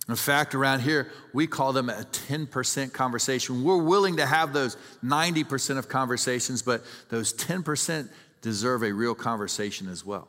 In 0.08 0.16
fact, 0.16 0.56
around 0.56 0.80
here, 0.80 1.12
we 1.34 1.46
call 1.46 1.74
them 1.74 1.90
a 1.90 2.06
10% 2.12 2.94
conversation. 2.94 3.66
We're 3.66 3.84
willing 3.84 4.18
to 4.18 4.26
have 4.26 4.54
those 4.54 4.78
90% 5.04 5.78
of 5.78 5.90
conversations, 5.90 6.62
but 6.62 6.84
those 7.10 7.34
10% 7.34 8.10
deserve 8.44 8.84
a 8.84 8.92
real 8.92 9.16
conversation 9.16 9.90
as 9.90 10.06
well. 10.06 10.28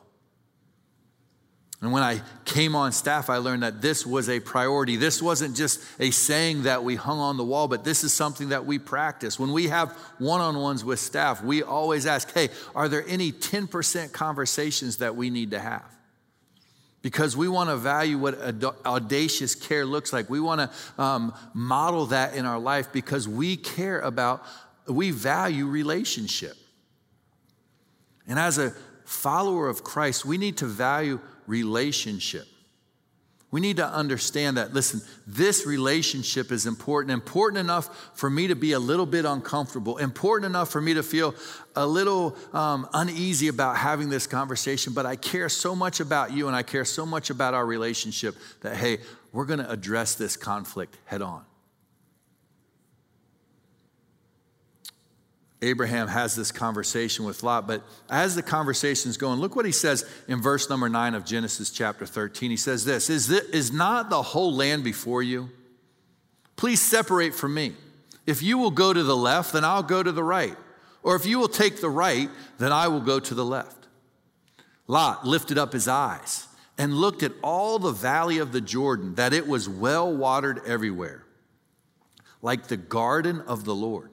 And 1.81 1.91
when 1.91 2.01
I 2.01 2.21
came 2.45 2.73
on 2.75 2.91
staff, 2.93 3.29
I 3.29 3.37
learned 3.37 3.61
that 3.61 3.81
this 3.81 4.07
was 4.07 4.27
a 4.29 4.39
priority. 4.39 4.95
This 4.95 5.21
wasn't 5.21 5.55
just 5.55 5.83
a 5.99 6.09
saying 6.09 6.63
that 6.63 6.83
we 6.83 6.95
hung 6.95 7.19
on 7.19 7.37
the 7.37 7.43
wall, 7.43 7.67
but 7.67 7.83
this 7.83 8.03
is 8.03 8.11
something 8.11 8.49
that 8.49 8.65
we 8.65 8.79
practice. 8.79 9.37
When 9.37 9.51
we 9.51 9.67
have 9.67 9.91
one 10.17 10.41
on 10.41 10.57
ones 10.57 10.83
with 10.83 10.99
staff, 10.99 11.43
we 11.43 11.61
always 11.61 12.07
ask, 12.07 12.33
hey, 12.33 12.49
are 12.73 12.89
there 12.89 13.05
any 13.07 13.31
10% 13.31 14.11
conversations 14.13 14.97
that 14.97 15.15
we 15.15 15.29
need 15.29 15.51
to 15.51 15.59
have? 15.59 15.85
because 17.05 17.37
we 17.37 17.47
want 17.47 17.69
to 17.69 17.77
value 17.77 18.17
what 18.17 18.33
audacious 18.83 19.53
care 19.53 19.85
looks 19.85 20.11
like. 20.11 20.27
We 20.27 20.39
want 20.39 20.61
to 20.61 20.99
um, 20.99 21.35
model 21.53 22.07
that 22.07 22.33
in 22.33 22.47
our 22.47 22.57
life 22.57 22.91
because 22.91 23.27
we 23.27 23.57
care 23.57 23.99
about, 23.99 24.43
we 24.87 25.11
value 25.11 25.67
relationship. 25.67 26.57
And 28.27 28.39
as 28.39 28.57
a 28.57 28.73
follower 29.05 29.67
of 29.67 29.83
Christ, 29.83 30.25
we 30.25 30.37
need 30.37 30.57
to 30.57 30.65
value 30.65 31.19
relationship. 31.47 32.47
We 33.51 33.61
need 33.61 33.77
to 33.77 33.87
understand 33.87 34.57
that, 34.57 34.73
listen, 34.73 35.01
this 35.25 35.65
relationship 35.65 36.51
is 36.51 36.65
important, 36.65 37.11
important 37.11 37.59
enough 37.59 38.11
for 38.13 38.29
me 38.29 38.47
to 38.47 38.55
be 38.55 38.73
a 38.73 38.79
little 38.79 39.05
bit 39.05 39.23
uncomfortable, 39.23 39.97
important 39.97 40.45
enough 40.45 40.69
for 40.69 40.81
me 40.81 40.93
to 40.95 41.03
feel 41.03 41.33
a 41.75 41.87
little 41.87 42.35
um, 42.51 42.89
uneasy 42.93 43.47
about 43.47 43.77
having 43.77 44.09
this 44.09 44.27
conversation, 44.27 44.91
but 44.91 45.05
I 45.05 45.15
care 45.15 45.47
so 45.47 45.73
much 45.73 46.01
about 46.01 46.33
you 46.33 46.47
and 46.47 46.55
I 46.55 46.63
care 46.63 46.83
so 46.83 47.05
much 47.05 47.29
about 47.29 47.53
our 47.53 47.65
relationship 47.65 48.35
that, 48.59 48.75
hey, 48.75 48.97
we're 49.31 49.45
gonna 49.45 49.67
address 49.69 50.15
this 50.15 50.35
conflict 50.35 50.97
head 51.05 51.21
on. 51.21 51.45
Abraham 55.65 56.07
has 56.07 56.35
this 56.35 56.51
conversation 56.51 57.25
with 57.25 57.41
Lot. 57.41 57.67
But 57.67 57.81
as 58.09 58.35
the 58.35 58.43
conversation 58.43 59.09
is 59.09 59.17
going, 59.17 59.39
look 59.39 59.55
what 59.55 59.65
he 59.65 59.71
says 59.71 60.07
in 60.27 60.41
verse 60.41 60.69
number 60.69 60.87
nine 60.89 61.15
of 61.15 61.25
Genesis 61.25 61.71
chapter 61.71 62.05
13. 62.05 62.51
He 62.51 62.57
says 62.57 62.85
this 62.85 63.09
Is, 63.09 63.27
this, 63.27 63.43
is 63.49 63.71
not 63.71 64.09
the 64.09 64.21
whole 64.21 64.53
land 64.53 64.83
before 64.83 65.23
you? 65.23 65.49
Please 66.55 66.81
separate 66.81 67.33
from 67.33 67.53
me. 67.53 67.73
If 68.25 68.41
you 68.41 68.57
will 68.57 68.71
go 68.71 68.93
to 68.93 69.03
the 69.03 69.17
left, 69.17 69.53
then 69.53 69.65
I'll 69.65 69.83
go 69.83 70.01
to 70.01 70.11
the 70.11 70.23
right. 70.23 70.55
Or 71.03 71.15
if 71.15 71.25
you 71.25 71.39
will 71.39 71.47
take 71.47 71.81
the 71.81 71.89
right, 71.89 72.29
then 72.57 72.71
I 72.71 72.87
will 72.87 73.01
go 73.01 73.19
to 73.19 73.33
the 73.33 73.45
left. 73.45 73.87
Lot 74.87 75.25
lifted 75.25 75.57
up 75.57 75.73
his 75.73 75.87
eyes 75.87 76.47
and 76.77 76.93
looked 76.93 77.23
at 77.23 77.31
all 77.41 77.79
the 77.79 77.91
valley 77.91 78.37
of 78.37 78.51
the 78.51 78.61
Jordan, 78.61 79.15
that 79.15 79.33
it 79.33 79.47
was 79.47 79.67
well 79.69 80.11
watered 80.11 80.61
everywhere, 80.65 81.23
like 82.41 82.67
the 82.67 82.77
garden 82.77 83.41
of 83.41 83.65
the 83.65 83.75
Lord 83.75 84.09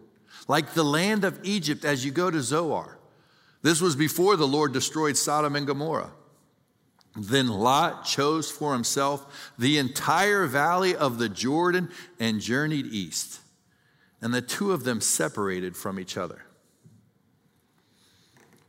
like 0.49 0.75
the 0.75 0.85
land 0.85 1.25
of 1.25 1.39
Egypt 1.43 1.85
as 1.85 2.05
you 2.05 2.11
go 2.11 2.31
to 2.31 2.41
Zoar. 2.41 2.99
This 3.63 3.81
was 3.81 3.95
before 3.95 4.37
the 4.37 4.47
Lord 4.47 4.73
destroyed 4.73 5.17
Sodom 5.17 5.57
and 5.57 5.67
Gomorrah. 5.67 6.11
Then 7.17 7.49
Lot 7.49 8.05
chose 8.05 8.51
for 8.51 8.73
himself 8.73 9.53
the 9.59 9.79
entire 9.79 10.47
valley 10.47 10.97
of 10.97 11.19
the 11.19 11.29
Jordan 11.29 11.91
and 12.19 12.41
journeyed 12.41 12.87
east. 12.87 13.41
And 14.21 14.33
the 14.33 14.43
two 14.43 14.73
of 14.73 14.85
them 14.85 15.01
separated 15.01 15.77
from 15.77 16.01
each 16.01 16.17
other. 16.17 16.45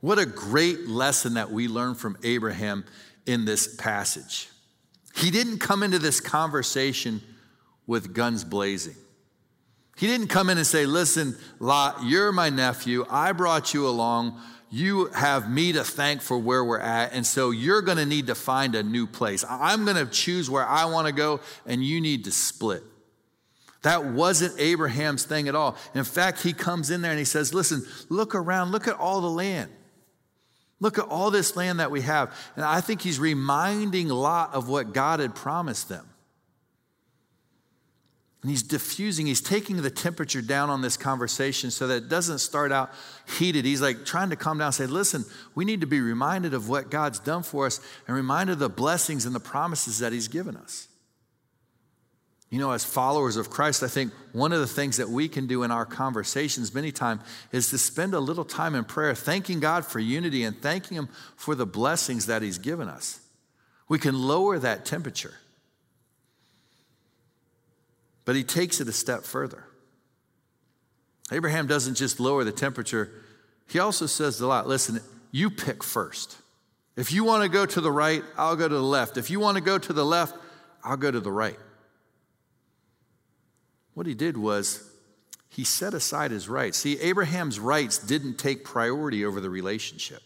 What 0.01 0.19
a 0.19 0.25
great 0.25 0.87
lesson 0.87 1.35
that 1.35 1.51
we 1.51 1.67
learn 1.67 1.95
from 1.95 2.17
Abraham 2.23 2.83
in 3.25 3.45
this 3.45 3.73
passage. 3.75 4.49
He 5.15 5.31
didn't 5.31 5.59
come 5.59 5.81
into 5.81 5.99
this 5.99 6.19
conversation 6.19 7.21
with 7.87 8.13
guns 8.13 8.43
blazing. 8.43 8.95
He 9.95 10.07
didn't 10.07 10.27
come 10.27 10.49
in 10.49 10.57
and 10.57 10.65
say, 10.65 10.85
Listen, 10.85 11.35
Lot, 11.59 12.03
you're 12.03 12.31
my 12.31 12.49
nephew. 12.49 13.05
I 13.09 13.31
brought 13.31 13.73
you 13.73 13.87
along. 13.87 14.39
You 14.69 15.05
have 15.09 15.51
me 15.51 15.73
to 15.73 15.83
thank 15.83 16.21
for 16.21 16.37
where 16.37 16.63
we're 16.63 16.79
at. 16.79 17.13
And 17.13 17.27
so 17.27 17.51
you're 17.51 17.83
going 17.83 17.99
to 17.99 18.07
need 18.07 18.27
to 18.27 18.35
find 18.35 18.73
a 18.73 18.81
new 18.81 19.05
place. 19.05 19.45
I'm 19.47 19.85
going 19.85 19.97
to 19.97 20.07
choose 20.07 20.49
where 20.49 20.65
I 20.65 20.85
want 20.85 21.05
to 21.05 21.13
go, 21.13 21.41
and 21.67 21.83
you 21.85 22.01
need 22.01 22.23
to 22.25 22.31
split. 22.31 22.83
That 23.83 24.05
wasn't 24.05 24.59
Abraham's 24.59 25.25
thing 25.25 25.47
at 25.47 25.55
all. 25.55 25.77
In 25.93 26.05
fact, 26.05 26.41
he 26.41 26.53
comes 26.53 26.89
in 26.89 27.01
there 27.01 27.11
and 27.11 27.19
he 27.19 27.25
says, 27.25 27.53
Listen, 27.53 27.85
look 28.09 28.33
around, 28.33 28.71
look 28.71 28.87
at 28.87 28.95
all 28.95 29.21
the 29.21 29.29
land. 29.29 29.69
Look 30.79 30.97
at 30.97 31.05
all 31.05 31.31
this 31.31 31.55
land 31.55 31.79
that 31.79 31.91
we 31.91 32.01
have. 32.01 32.35
And 32.55 32.65
I 32.65 32.81
think 32.81 33.01
he's 33.01 33.19
reminding 33.19 34.09
Lot 34.09 34.53
of 34.53 34.67
what 34.67 34.93
God 34.93 35.19
had 35.19 35.35
promised 35.35 35.87
them. 35.87 36.05
And 38.43 38.51
he's 38.51 38.61
diffusing, 38.61 39.25
he's 39.25 39.39
taking 39.39 39.81
the 39.81 39.89
temperature 39.89 40.41
down 40.41 40.69
on 40.69 40.81
this 40.81 40.97
conversation 40.97 41.71
so 41.71 41.87
that 41.87 41.95
it 41.95 42.09
doesn't 42.09 42.39
start 42.39 42.73
out 42.73 42.91
heated. 43.39 43.63
He's 43.63 43.81
like 43.81 44.03
trying 44.03 44.31
to 44.31 44.35
calm 44.35 44.57
down 44.57 44.67
and 44.67 44.75
say, 44.75 44.85
listen, 44.85 45.23
we 45.55 45.63
need 45.63 45.79
to 45.79 45.87
be 45.87 46.01
reminded 46.01 46.53
of 46.53 46.67
what 46.67 46.91
God's 46.91 47.19
done 47.19 47.43
for 47.43 47.65
us 47.65 47.79
and 48.05 48.15
reminded 48.15 48.53
of 48.53 48.59
the 48.59 48.67
blessings 48.67 49.25
and 49.25 49.33
the 49.33 49.39
promises 49.39 49.99
that 49.99 50.11
he's 50.11 50.27
given 50.27 50.57
us. 50.57 50.89
You 52.49 52.59
know, 52.59 52.71
as 52.71 52.83
followers 52.83 53.37
of 53.37 53.49
Christ, 53.49 53.81
I 53.81 53.87
think 53.87 54.11
one 54.33 54.51
of 54.51 54.59
the 54.59 54.67
things 54.67 54.97
that 54.97 55.09
we 55.09 55.29
can 55.29 55.47
do 55.47 55.63
in 55.63 55.71
our 55.71 55.85
conversations 55.85 56.73
many 56.73 56.91
times 56.91 57.21
is 57.53 57.69
to 57.69 57.77
spend 57.77 58.13
a 58.13 58.19
little 58.19 58.45
time 58.45 58.75
in 58.75 58.83
prayer, 58.83 59.15
thanking 59.15 59.61
God 59.61 59.85
for 59.85 59.99
unity 59.99 60.43
and 60.43 60.61
thanking 60.61 60.97
Him 60.97 61.07
for 61.37 61.55
the 61.55 61.65
blessings 61.65 62.25
that 62.25 62.41
He's 62.41 62.57
given 62.57 62.89
us. 62.89 63.21
We 63.87 63.99
can 63.99 64.21
lower 64.21 64.59
that 64.59 64.85
temperature. 64.85 65.33
But 68.25 68.35
he 68.35 68.43
takes 68.43 68.79
it 68.79 68.87
a 68.87 68.93
step 68.93 69.23
further. 69.23 69.65
Abraham 71.31 71.67
doesn't 71.67 71.95
just 71.95 72.19
lower 72.19 72.43
the 72.43 72.51
temperature, 72.51 73.11
he 73.67 73.79
also 73.79 74.05
says 74.05 74.37
to 74.37 74.47
Lot, 74.47 74.67
listen, 74.67 74.99
you 75.31 75.49
pick 75.49 75.83
first. 75.83 76.37
If 76.95 77.11
you 77.11 77.23
want 77.23 77.43
to 77.43 77.49
go 77.49 77.65
to 77.65 77.81
the 77.81 77.91
right, 77.91 78.23
I'll 78.37 78.55
go 78.55 78.67
to 78.67 78.75
the 78.75 78.81
left. 78.81 79.17
If 79.17 79.29
you 79.29 79.39
want 79.39 79.57
to 79.57 79.63
go 79.63 79.77
to 79.77 79.93
the 79.93 80.05
left, 80.05 80.35
I'll 80.83 80.97
go 80.97 81.09
to 81.09 81.19
the 81.19 81.31
right. 81.31 81.57
What 83.93 84.05
he 84.05 84.13
did 84.13 84.37
was 84.37 84.89
he 85.49 85.63
set 85.63 85.93
aside 85.93 86.31
his 86.31 86.49
rights. 86.49 86.77
See, 86.77 86.99
Abraham's 86.99 87.59
rights 87.59 87.97
didn't 87.97 88.37
take 88.37 88.63
priority 88.63 89.25
over 89.25 89.39
the 89.39 89.49
relationship. 89.49 90.21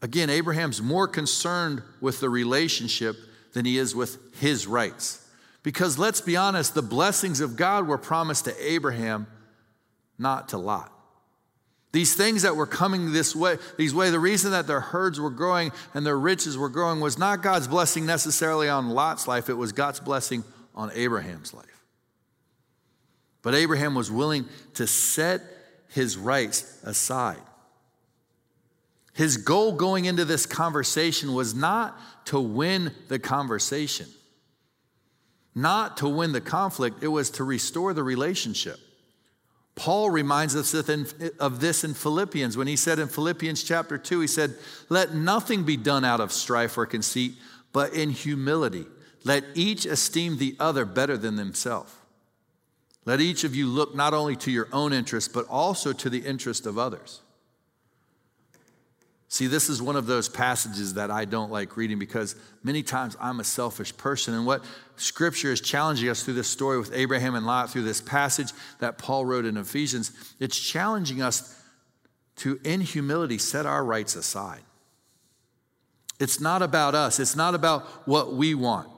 Again, 0.00 0.30
Abraham's 0.30 0.80
more 0.80 1.08
concerned 1.08 1.82
with 2.00 2.20
the 2.20 2.30
relationship 2.30 3.16
than 3.52 3.64
he 3.64 3.78
is 3.78 3.94
with 3.94 4.18
his 4.38 4.66
rights. 4.66 5.27
Because 5.68 5.98
let's 5.98 6.22
be 6.22 6.34
honest, 6.34 6.74
the 6.74 6.80
blessings 6.80 7.42
of 7.42 7.54
God 7.54 7.86
were 7.86 7.98
promised 7.98 8.46
to 8.46 8.54
Abraham, 8.72 9.26
not 10.18 10.48
to 10.48 10.56
Lot. 10.56 10.90
These 11.92 12.14
things 12.14 12.40
that 12.40 12.56
were 12.56 12.66
coming 12.66 13.12
this 13.12 13.36
way, 13.36 13.58
these 13.76 13.92
way, 13.92 14.08
the 14.08 14.18
reason 14.18 14.52
that 14.52 14.66
their 14.66 14.80
herds 14.80 15.20
were 15.20 15.28
growing 15.28 15.72
and 15.92 16.06
their 16.06 16.18
riches 16.18 16.56
were 16.56 16.70
growing 16.70 17.00
was 17.00 17.18
not 17.18 17.42
God's 17.42 17.68
blessing 17.68 18.06
necessarily 18.06 18.70
on 18.70 18.88
Lot's 18.88 19.28
life, 19.28 19.50
it 19.50 19.58
was 19.58 19.72
God's 19.72 20.00
blessing 20.00 20.42
on 20.74 20.90
Abraham's 20.94 21.52
life. 21.52 21.84
But 23.42 23.54
Abraham 23.54 23.94
was 23.94 24.10
willing 24.10 24.46
to 24.72 24.86
set 24.86 25.42
his 25.88 26.16
rights 26.16 26.80
aside. 26.82 27.42
His 29.12 29.36
goal 29.36 29.72
going 29.72 30.06
into 30.06 30.24
this 30.24 30.46
conversation 30.46 31.34
was 31.34 31.54
not 31.54 32.00
to 32.24 32.40
win 32.40 32.94
the 33.08 33.18
conversation 33.18 34.06
not 35.54 35.96
to 35.98 36.08
win 36.08 36.32
the 36.32 36.40
conflict, 36.40 37.02
it 37.02 37.08
was 37.08 37.30
to 37.30 37.44
restore 37.44 37.92
the 37.92 38.02
relationship. 38.02 38.78
Paul 39.74 40.10
reminds 40.10 40.56
us 40.56 40.74
of 40.74 41.60
this 41.60 41.84
in 41.84 41.94
Philippians 41.94 42.56
when 42.56 42.66
he 42.66 42.74
said 42.74 42.98
in 42.98 43.06
Philippians 43.06 43.62
chapter 43.62 43.96
2, 43.96 44.20
he 44.20 44.26
said, 44.26 44.54
Let 44.88 45.14
nothing 45.14 45.62
be 45.62 45.76
done 45.76 46.04
out 46.04 46.20
of 46.20 46.32
strife 46.32 46.76
or 46.76 46.84
conceit, 46.84 47.34
but 47.72 47.94
in 47.94 48.10
humility. 48.10 48.86
Let 49.24 49.44
each 49.54 49.86
esteem 49.86 50.38
the 50.38 50.56
other 50.58 50.84
better 50.84 51.16
than 51.16 51.36
themselves. 51.36 51.92
Let 53.04 53.20
each 53.20 53.44
of 53.44 53.54
you 53.54 53.68
look 53.68 53.94
not 53.94 54.14
only 54.14 54.36
to 54.36 54.50
your 54.50 54.68
own 54.72 54.92
interest, 54.92 55.32
but 55.32 55.46
also 55.46 55.92
to 55.92 56.10
the 56.10 56.26
interest 56.26 56.66
of 56.66 56.76
others. 56.76 57.20
See, 59.30 59.46
this 59.46 59.68
is 59.68 59.82
one 59.82 59.96
of 59.96 60.06
those 60.06 60.26
passages 60.26 60.94
that 60.94 61.10
I 61.10 61.26
don't 61.26 61.52
like 61.52 61.76
reading 61.76 61.98
because 61.98 62.34
many 62.62 62.82
times 62.82 63.14
I'm 63.20 63.40
a 63.40 63.44
selfish 63.44 63.94
person. 63.94 64.32
And 64.32 64.46
what 64.46 64.64
scripture 64.96 65.52
is 65.52 65.60
challenging 65.60 66.08
us 66.08 66.22
through 66.22 66.34
this 66.34 66.48
story 66.48 66.78
with 66.78 66.94
Abraham 66.94 67.34
and 67.34 67.44
Lot, 67.44 67.70
through 67.70 67.82
this 67.82 68.00
passage 68.00 68.52
that 68.78 68.96
Paul 68.96 69.26
wrote 69.26 69.44
in 69.44 69.58
Ephesians, 69.58 70.12
it's 70.40 70.58
challenging 70.58 71.20
us 71.20 71.62
to, 72.36 72.58
in 72.64 72.80
humility, 72.80 73.36
set 73.36 73.66
our 73.66 73.84
rights 73.84 74.16
aside. 74.16 74.62
It's 76.18 76.40
not 76.40 76.62
about 76.62 76.94
us, 76.94 77.20
it's 77.20 77.36
not 77.36 77.54
about 77.54 77.82
what 78.08 78.34
we 78.34 78.54
want. 78.54 78.88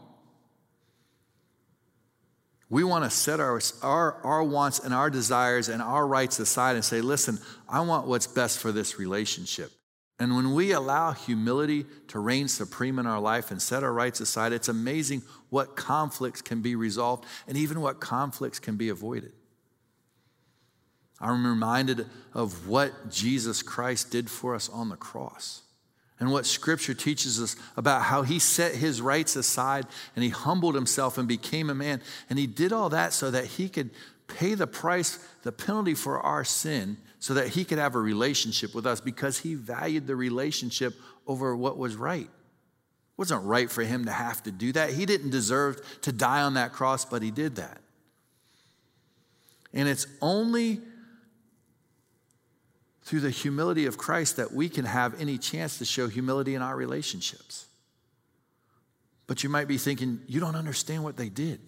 We 2.68 2.84
want 2.84 3.02
to 3.02 3.10
set 3.10 3.40
our, 3.40 3.60
our, 3.82 4.24
our 4.24 4.44
wants 4.44 4.78
and 4.78 4.94
our 4.94 5.10
desires 5.10 5.68
and 5.68 5.82
our 5.82 6.06
rights 6.06 6.38
aside 6.38 6.76
and 6.76 6.84
say, 6.84 7.00
listen, 7.00 7.40
I 7.68 7.80
want 7.80 8.06
what's 8.06 8.28
best 8.28 8.60
for 8.60 8.70
this 8.70 8.96
relationship. 8.96 9.72
And 10.20 10.36
when 10.36 10.52
we 10.52 10.72
allow 10.72 11.12
humility 11.12 11.86
to 12.08 12.18
reign 12.18 12.46
supreme 12.46 12.98
in 12.98 13.06
our 13.06 13.18
life 13.18 13.50
and 13.50 13.60
set 13.60 13.82
our 13.82 13.92
rights 13.92 14.20
aside, 14.20 14.52
it's 14.52 14.68
amazing 14.68 15.22
what 15.48 15.76
conflicts 15.76 16.42
can 16.42 16.60
be 16.60 16.76
resolved 16.76 17.24
and 17.48 17.56
even 17.56 17.80
what 17.80 18.00
conflicts 18.00 18.58
can 18.58 18.76
be 18.76 18.90
avoided. 18.90 19.32
I'm 21.18 21.46
reminded 21.46 22.06
of 22.34 22.68
what 22.68 23.10
Jesus 23.10 23.62
Christ 23.62 24.10
did 24.10 24.30
for 24.30 24.54
us 24.54 24.68
on 24.68 24.90
the 24.90 24.96
cross 24.96 25.62
and 26.18 26.30
what 26.30 26.44
scripture 26.44 26.92
teaches 26.92 27.40
us 27.40 27.56
about 27.78 28.02
how 28.02 28.20
he 28.20 28.38
set 28.38 28.74
his 28.74 29.00
rights 29.00 29.36
aside 29.36 29.86
and 30.14 30.22
he 30.22 30.30
humbled 30.30 30.74
himself 30.74 31.16
and 31.16 31.26
became 31.26 31.70
a 31.70 31.74
man. 31.74 32.02
And 32.28 32.38
he 32.38 32.46
did 32.46 32.74
all 32.74 32.90
that 32.90 33.14
so 33.14 33.30
that 33.30 33.46
he 33.46 33.70
could 33.70 33.90
pay 34.36 34.54
the 34.54 34.66
price, 34.66 35.18
the 35.42 35.52
penalty 35.52 35.94
for 35.94 36.20
our 36.20 36.44
sin 36.44 36.96
so 37.18 37.34
that 37.34 37.48
he 37.48 37.64
could 37.64 37.78
have 37.78 37.94
a 37.94 38.00
relationship 38.00 38.74
with 38.74 38.86
us 38.86 39.00
because 39.00 39.38
he 39.38 39.54
valued 39.54 40.06
the 40.06 40.16
relationship 40.16 40.94
over 41.26 41.54
what 41.54 41.76
was 41.76 41.96
right. 41.96 42.24
It 42.26 43.18
wasn't 43.18 43.44
right 43.44 43.70
for 43.70 43.82
him 43.82 44.06
to 44.06 44.12
have 44.12 44.42
to 44.44 44.50
do 44.50 44.72
that. 44.72 44.90
He 44.90 45.04
didn't 45.06 45.30
deserve 45.30 46.00
to 46.02 46.12
die 46.12 46.42
on 46.42 46.54
that 46.54 46.72
cross, 46.72 47.04
but 47.04 47.22
he 47.22 47.30
did 47.30 47.56
that. 47.56 47.80
And 49.72 49.88
it's 49.88 50.06
only 50.20 50.80
through 53.02 53.20
the 53.20 53.30
humility 53.30 53.86
of 53.86 53.98
Christ 53.98 54.36
that 54.36 54.52
we 54.52 54.68
can 54.68 54.84
have 54.84 55.20
any 55.20 55.36
chance 55.36 55.78
to 55.78 55.84
show 55.84 56.08
humility 56.08 56.54
in 56.54 56.62
our 56.62 56.76
relationships. 56.76 57.66
But 59.26 59.42
you 59.42 59.48
might 59.48 59.68
be 59.68 59.78
thinking, 59.78 60.20
you 60.26 60.40
don't 60.40 60.56
understand 60.56 61.04
what 61.04 61.16
they 61.16 61.28
did. 61.28 61.60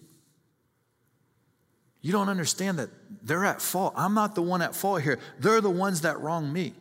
You 2.03 2.11
don't 2.11 2.27
understand 2.27 2.79
that 2.79 2.89
they're 3.23 3.45
at 3.45 3.61
fault. 3.61 3.93
I'm 3.95 4.13
not 4.13 4.35
the 4.35 4.41
one 4.41 4.61
at 4.61 4.75
fault 4.75 5.01
here. 5.01 5.19
They're 5.39 5.61
the 5.61 5.69
ones 5.69 6.01
that 6.01 6.19
wrong 6.19 6.51
me. 6.51 6.73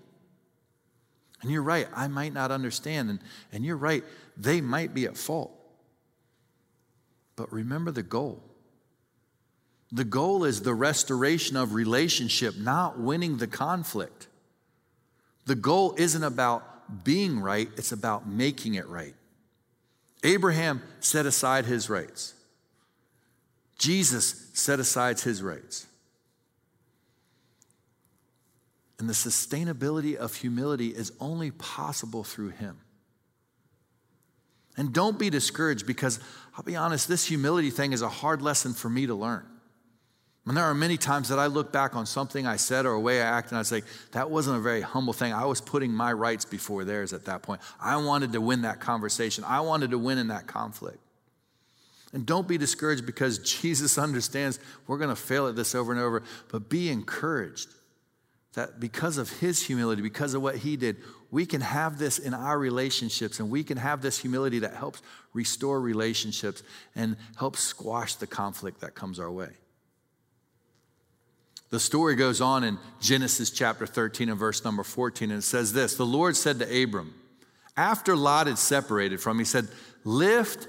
And 1.40 1.50
you're 1.50 1.62
right, 1.62 1.86
I 1.94 2.08
might 2.08 2.34
not 2.34 2.50
understand. 2.50 3.08
And, 3.08 3.20
and 3.52 3.64
you're 3.64 3.76
right, 3.76 4.04
they 4.36 4.60
might 4.60 4.92
be 4.92 5.06
at 5.06 5.16
fault. 5.16 5.52
But 7.36 7.52
remember 7.52 7.92
the 7.92 8.02
goal. 8.02 8.42
The 9.92 10.04
goal 10.04 10.44
is 10.44 10.62
the 10.62 10.74
restoration 10.74 11.56
of 11.56 11.72
relationship, 11.72 12.56
not 12.56 12.98
winning 12.98 13.36
the 13.36 13.46
conflict. 13.46 14.26
The 15.46 15.54
goal 15.54 15.94
isn't 15.98 16.22
about 16.22 17.04
being 17.04 17.38
right, 17.38 17.68
it's 17.76 17.92
about 17.92 18.28
making 18.28 18.74
it 18.74 18.88
right. 18.88 19.14
Abraham 20.24 20.82
set 20.98 21.26
aside 21.26 21.64
his 21.64 21.88
rights. 21.88 22.34
Jesus 23.82 24.48
set 24.52 24.78
aside 24.78 25.18
his 25.18 25.42
rights. 25.42 25.88
And 29.00 29.08
the 29.08 29.12
sustainability 29.12 30.14
of 30.14 30.36
humility 30.36 30.90
is 30.90 31.10
only 31.18 31.50
possible 31.50 32.22
through 32.22 32.50
him. 32.50 32.78
And 34.76 34.92
don't 34.92 35.18
be 35.18 35.30
discouraged 35.30 35.84
because 35.84 36.20
I'll 36.56 36.62
be 36.62 36.76
honest, 36.76 37.08
this 37.08 37.26
humility 37.26 37.70
thing 37.70 37.92
is 37.92 38.02
a 38.02 38.08
hard 38.08 38.40
lesson 38.40 38.72
for 38.72 38.88
me 38.88 39.06
to 39.06 39.16
learn. 39.16 39.44
And 40.46 40.56
there 40.56 40.64
are 40.64 40.74
many 40.74 40.96
times 40.96 41.28
that 41.30 41.40
I 41.40 41.46
look 41.46 41.72
back 41.72 41.96
on 41.96 42.06
something 42.06 42.46
I 42.46 42.56
said 42.56 42.86
or 42.86 42.92
a 42.92 43.00
way 43.00 43.20
I 43.20 43.26
acted, 43.26 43.52
and 43.52 43.58
I 43.58 43.62
say, 43.64 43.82
that 44.12 44.30
wasn't 44.30 44.58
a 44.58 44.60
very 44.60 44.80
humble 44.80 45.12
thing. 45.12 45.32
I 45.32 45.44
was 45.46 45.60
putting 45.60 45.90
my 45.90 46.12
rights 46.12 46.44
before 46.44 46.84
theirs 46.84 47.12
at 47.12 47.24
that 47.24 47.42
point. 47.42 47.60
I 47.80 47.96
wanted 47.96 48.32
to 48.34 48.40
win 48.40 48.62
that 48.62 48.78
conversation, 48.78 49.42
I 49.42 49.62
wanted 49.62 49.90
to 49.90 49.98
win 49.98 50.18
in 50.18 50.28
that 50.28 50.46
conflict. 50.46 50.98
And 52.12 52.26
don't 52.26 52.46
be 52.46 52.58
discouraged 52.58 53.06
because 53.06 53.38
Jesus 53.60 53.98
understands 53.98 54.58
we're 54.86 54.98
going 54.98 55.10
to 55.10 55.16
fail 55.16 55.48
at 55.48 55.56
this 55.56 55.74
over 55.74 55.92
and 55.92 56.00
over, 56.00 56.22
but 56.50 56.68
be 56.68 56.90
encouraged 56.90 57.68
that 58.54 58.78
because 58.78 59.16
of 59.16 59.30
his 59.40 59.62
humility, 59.62 60.02
because 60.02 60.34
of 60.34 60.42
what 60.42 60.56
he 60.56 60.76
did, 60.76 60.96
we 61.30 61.46
can 61.46 61.62
have 61.62 61.98
this 61.98 62.18
in 62.18 62.34
our 62.34 62.58
relationships 62.58 63.40
and 63.40 63.50
we 63.50 63.64
can 63.64 63.78
have 63.78 64.02
this 64.02 64.18
humility 64.18 64.58
that 64.58 64.74
helps 64.74 65.00
restore 65.32 65.80
relationships 65.80 66.62
and 66.94 67.16
helps 67.36 67.60
squash 67.60 68.16
the 68.16 68.26
conflict 68.26 68.82
that 68.82 68.94
comes 68.94 69.18
our 69.18 69.30
way. 69.30 69.48
The 71.70 71.80
story 71.80 72.16
goes 72.16 72.42
on 72.42 72.64
in 72.64 72.78
Genesis 73.00 73.50
chapter 73.50 73.86
13 73.86 74.28
and 74.28 74.38
verse 74.38 74.62
number 74.62 74.82
14, 74.82 75.30
and 75.30 75.38
it 75.38 75.42
says 75.42 75.72
this 75.72 75.96
The 75.96 76.04
Lord 76.04 76.36
said 76.36 76.58
to 76.58 76.82
Abram, 76.82 77.14
after 77.78 78.14
Lot 78.14 78.46
had 78.46 78.58
separated 78.58 79.22
from 79.22 79.36
him, 79.36 79.38
he 79.38 79.44
said, 79.46 79.68
Lift 80.04 80.68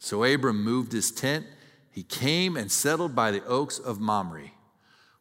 So 0.00 0.24
Abram 0.24 0.64
moved 0.64 0.92
his 0.92 1.12
tent. 1.12 1.46
He 1.92 2.02
came 2.02 2.56
and 2.56 2.72
settled 2.72 3.14
by 3.14 3.30
the 3.30 3.44
oaks 3.44 3.78
of 3.78 4.00
Mamre, 4.00 4.50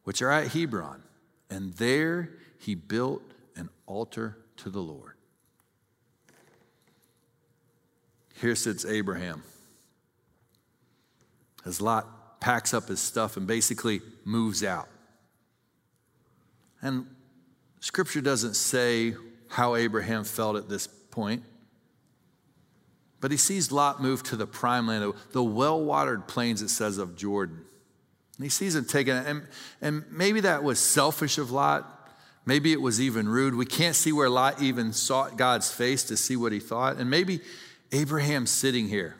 which 0.06 0.22
are 0.22 0.32
at 0.32 0.54
Hebron, 0.54 1.04
and 1.50 1.74
there 1.74 2.32
he 2.58 2.74
built 2.76 3.22
an 3.56 3.70
altar 3.86 4.38
to 4.58 4.70
the 4.70 4.80
Lord. 4.80 5.14
Here 8.40 8.56
sits 8.56 8.86
Abraham 8.86 9.44
as 11.66 11.82
Lot 11.82 12.40
packs 12.40 12.74
up 12.74 12.88
his 12.88 13.02
stuff 13.02 13.36
and 13.36 13.46
basically 13.46 14.00
moves 14.24 14.64
out. 14.64 14.88
And 16.82 17.06
scripture 17.82 18.22
doesn't 18.22 18.56
say 18.56 19.14
how 19.50 19.76
Abraham 19.76 20.24
felt 20.24 20.56
at 20.56 20.70
this 20.70 20.88
point, 20.88 21.44
but 23.22 23.32
he 23.32 23.38
sees 23.38 23.72
Lot 23.72 24.02
move 24.02 24.24
to 24.24 24.36
the 24.36 24.48
prime 24.48 24.88
land, 24.88 25.14
the 25.32 25.44
well 25.44 25.84
watered 25.84 26.28
plains, 26.28 26.62
it 26.62 26.70
says, 26.70 26.98
of 26.98 27.16
Jordan. 27.16 27.66
And 28.38 28.46
he 28.46 28.50
sees 28.50 28.76
him 28.76 28.86
taking 28.86 29.16
it. 29.16 29.26
And, 29.28 29.48
and 29.82 30.06
maybe 30.10 30.42
that 30.42 30.64
was 30.64 30.80
selfish 30.80 31.38
of 31.38 31.52
Lot. 31.52 31.86
Maybe 32.46 32.72
it 32.72 32.82
was 32.82 33.02
even 33.02 33.28
rude. 33.28 33.56
We 33.56 33.66
can't 33.66 33.96
see 33.96 34.14
where 34.14 34.30
Lot 34.30 34.62
even 34.62 34.94
sought 34.94 35.38
God's 35.38 35.72
face 35.72 36.04
to 36.06 36.18
see 36.18 36.38
what 36.38 36.52
he 36.52 36.60
thought. 36.60 36.98
And 36.98 37.10
maybe 37.10 37.42
Abraham's 37.92 38.52
sitting 38.52 38.88
here 38.88 39.20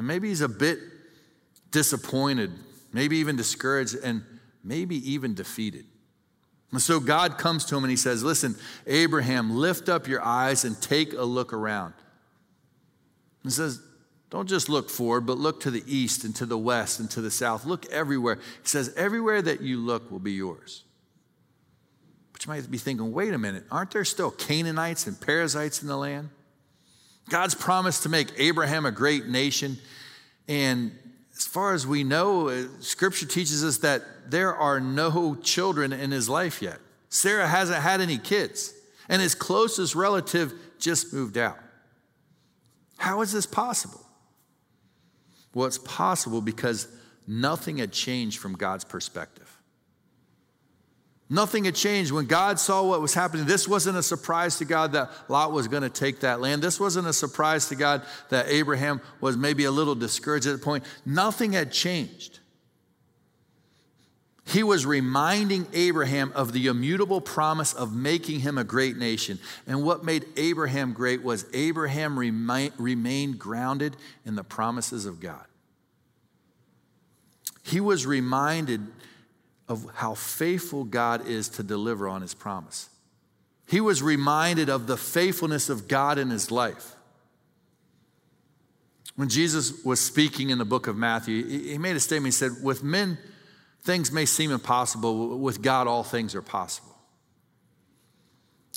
and 0.00 0.06
maybe 0.06 0.28
he's 0.28 0.40
a 0.40 0.48
bit 0.48 0.78
disappointed, 1.70 2.50
maybe 2.90 3.18
even 3.18 3.36
discouraged, 3.36 3.96
and 4.02 4.22
maybe 4.64 4.96
even 5.12 5.34
defeated. 5.34 5.84
And 6.72 6.80
so 6.80 7.00
God 7.00 7.36
comes 7.36 7.66
to 7.66 7.76
him 7.76 7.84
and 7.84 7.90
he 7.90 7.98
says, 7.98 8.24
Listen, 8.24 8.56
Abraham, 8.86 9.58
lift 9.58 9.90
up 9.90 10.08
your 10.08 10.22
eyes 10.24 10.64
and 10.64 10.80
take 10.80 11.12
a 11.12 11.22
look 11.22 11.52
around. 11.52 11.92
He 13.42 13.50
says, 13.50 13.80
Don't 14.30 14.48
just 14.48 14.68
look 14.68 14.90
forward, 14.90 15.26
but 15.26 15.38
look 15.38 15.60
to 15.60 15.70
the 15.70 15.82
east 15.86 16.24
and 16.24 16.34
to 16.36 16.46
the 16.46 16.58
west 16.58 17.00
and 17.00 17.10
to 17.10 17.20
the 17.20 17.30
south. 17.30 17.64
Look 17.64 17.86
everywhere. 17.86 18.36
He 18.36 18.68
says, 18.68 18.92
Everywhere 18.96 19.42
that 19.42 19.60
you 19.60 19.78
look 19.78 20.10
will 20.10 20.18
be 20.18 20.32
yours. 20.32 20.84
But 22.40 22.46
you 22.46 22.52
might 22.52 22.70
be 22.70 22.78
thinking, 22.78 23.12
wait 23.12 23.34
a 23.34 23.38
minute, 23.38 23.64
aren't 23.70 23.90
there 23.90 24.04
still 24.04 24.30
Canaanites 24.30 25.06
and 25.06 25.20
Perizzites 25.20 25.82
in 25.82 25.88
the 25.88 25.96
land? 25.96 26.30
God's 27.28 27.54
promised 27.54 28.04
to 28.04 28.08
make 28.08 28.32
Abraham 28.38 28.86
a 28.86 28.90
great 28.90 29.26
nation. 29.26 29.78
And 30.48 30.92
as 31.36 31.46
far 31.46 31.74
as 31.74 31.86
we 31.86 32.02
know, 32.02 32.48
uh, 32.48 32.64
scripture 32.80 33.26
teaches 33.26 33.62
us 33.62 33.78
that 33.78 34.02
there 34.30 34.54
are 34.54 34.80
no 34.80 35.34
children 35.34 35.92
in 35.92 36.10
his 36.10 36.28
life 36.28 36.62
yet. 36.62 36.78
Sarah 37.10 37.46
hasn't 37.46 37.82
had 37.82 38.00
any 38.00 38.16
kids, 38.16 38.72
and 39.08 39.20
his 39.20 39.34
closest 39.34 39.94
relative 39.94 40.52
just 40.78 41.12
moved 41.12 41.36
out. 41.36 41.58
How 43.00 43.22
is 43.22 43.32
this 43.32 43.46
possible? 43.46 44.04
Well, 45.54 45.66
it's 45.66 45.78
possible 45.78 46.42
because 46.42 46.86
nothing 47.26 47.78
had 47.78 47.92
changed 47.92 48.38
from 48.38 48.52
God's 48.52 48.84
perspective. 48.84 49.56
Nothing 51.30 51.64
had 51.64 51.74
changed. 51.74 52.12
When 52.12 52.26
God 52.26 52.60
saw 52.60 52.82
what 52.82 53.00
was 53.00 53.14
happening, 53.14 53.46
this 53.46 53.66
wasn't 53.66 53.96
a 53.96 54.02
surprise 54.02 54.58
to 54.58 54.66
God 54.66 54.92
that 54.92 55.10
Lot 55.28 55.50
was 55.50 55.66
going 55.66 55.82
to 55.82 55.88
take 55.88 56.20
that 56.20 56.42
land. 56.42 56.60
This 56.60 56.78
wasn't 56.78 57.06
a 57.06 57.14
surprise 57.14 57.70
to 57.70 57.74
God 57.74 58.02
that 58.28 58.48
Abraham 58.48 59.00
was 59.22 59.34
maybe 59.34 59.64
a 59.64 59.70
little 59.70 59.94
discouraged 59.94 60.46
at 60.46 60.52
the 60.52 60.62
point. 60.62 60.84
Nothing 61.06 61.52
had 61.52 61.72
changed. 61.72 62.40
He 64.50 64.64
was 64.64 64.84
reminding 64.84 65.68
Abraham 65.72 66.32
of 66.34 66.52
the 66.52 66.66
immutable 66.66 67.20
promise 67.20 67.72
of 67.72 67.94
making 67.94 68.40
him 68.40 68.58
a 68.58 68.64
great 68.64 68.96
nation. 68.96 69.38
And 69.64 69.84
what 69.84 70.02
made 70.02 70.26
Abraham 70.36 70.92
great 70.92 71.22
was 71.22 71.46
Abraham 71.52 72.18
remained 72.18 73.38
grounded 73.38 73.96
in 74.26 74.34
the 74.34 74.42
promises 74.42 75.06
of 75.06 75.20
God. 75.20 75.44
He 77.62 77.78
was 77.78 78.06
reminded 78.06 78.84
of 79.68 79.86
how 79.94 80.14
faithful 80.14 80.82
God 80.82 81.28
is 81.28 81.48
to 81.50 81.62
deliver 81.62 82.08
on 82.08 82.20
his 82.20 82.34
promise. 82.34 82.88
He 83.68 83.80
was 83.80 84.02
reminded 84.02 84.68
of 84.68 84.88
the 84.88 84.96
faithfulness 84.96 85.70
of 85.70 85.86
God 85.86 86.18
in 86.18 86.28
his 86.30 86.50
life. 86.50 86.96
When 89.14 89.28
Jesus 89.28 89.84
was 89.84 90.00
speaking 90.00 90.50
in 90.50 90.58
the 90.58 90.64
book 90.64 90.88
of 90.88 90.96
Matthew, 90.96 91.46
he 91.46 91.78
made 91.78 91.94
a 91.94 92.00
statement. 92.00 92.34
He 92.34 92.36
said, 92.36 92.50
With 92.64 92.82
men, 92.82 93.16
things 93.82 94.12
may 94.12 94.26
seem 94.26 94.50
impossible. 94.50 95.38
With 95.38 95.62
God, 95.62 95.86
all 95.86 96.02
things 96.02 96.34
are 96.34 96.42
possible. 96.42 96.96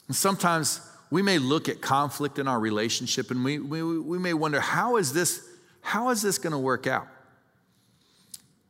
And 0.07 0.15
sometimes 0.15 0.81
we 1.09 1.21
may 1.21 1.37
look 1.37 1.69
at 1.69 1.81
conflict 1.81 2.39
in 2.39 2.47
our 2.47 2.59
relationship 2.59 3.31
and 3.31 3.43
we, 3.43 3.59
we, 3.59 3.83
we 3.83 4.17
may 4.17 4.33
wonder, 4.33 4.59
how 4.59 4.97
is 4.97 5.13
this, 5.13 5.47
how 5.81 6.09
is 6.09 6.21
this 6.21 6.37
going 6.37 6.53
to 6.53 6.59
work 6.59 6.87
out? 6.87 7.07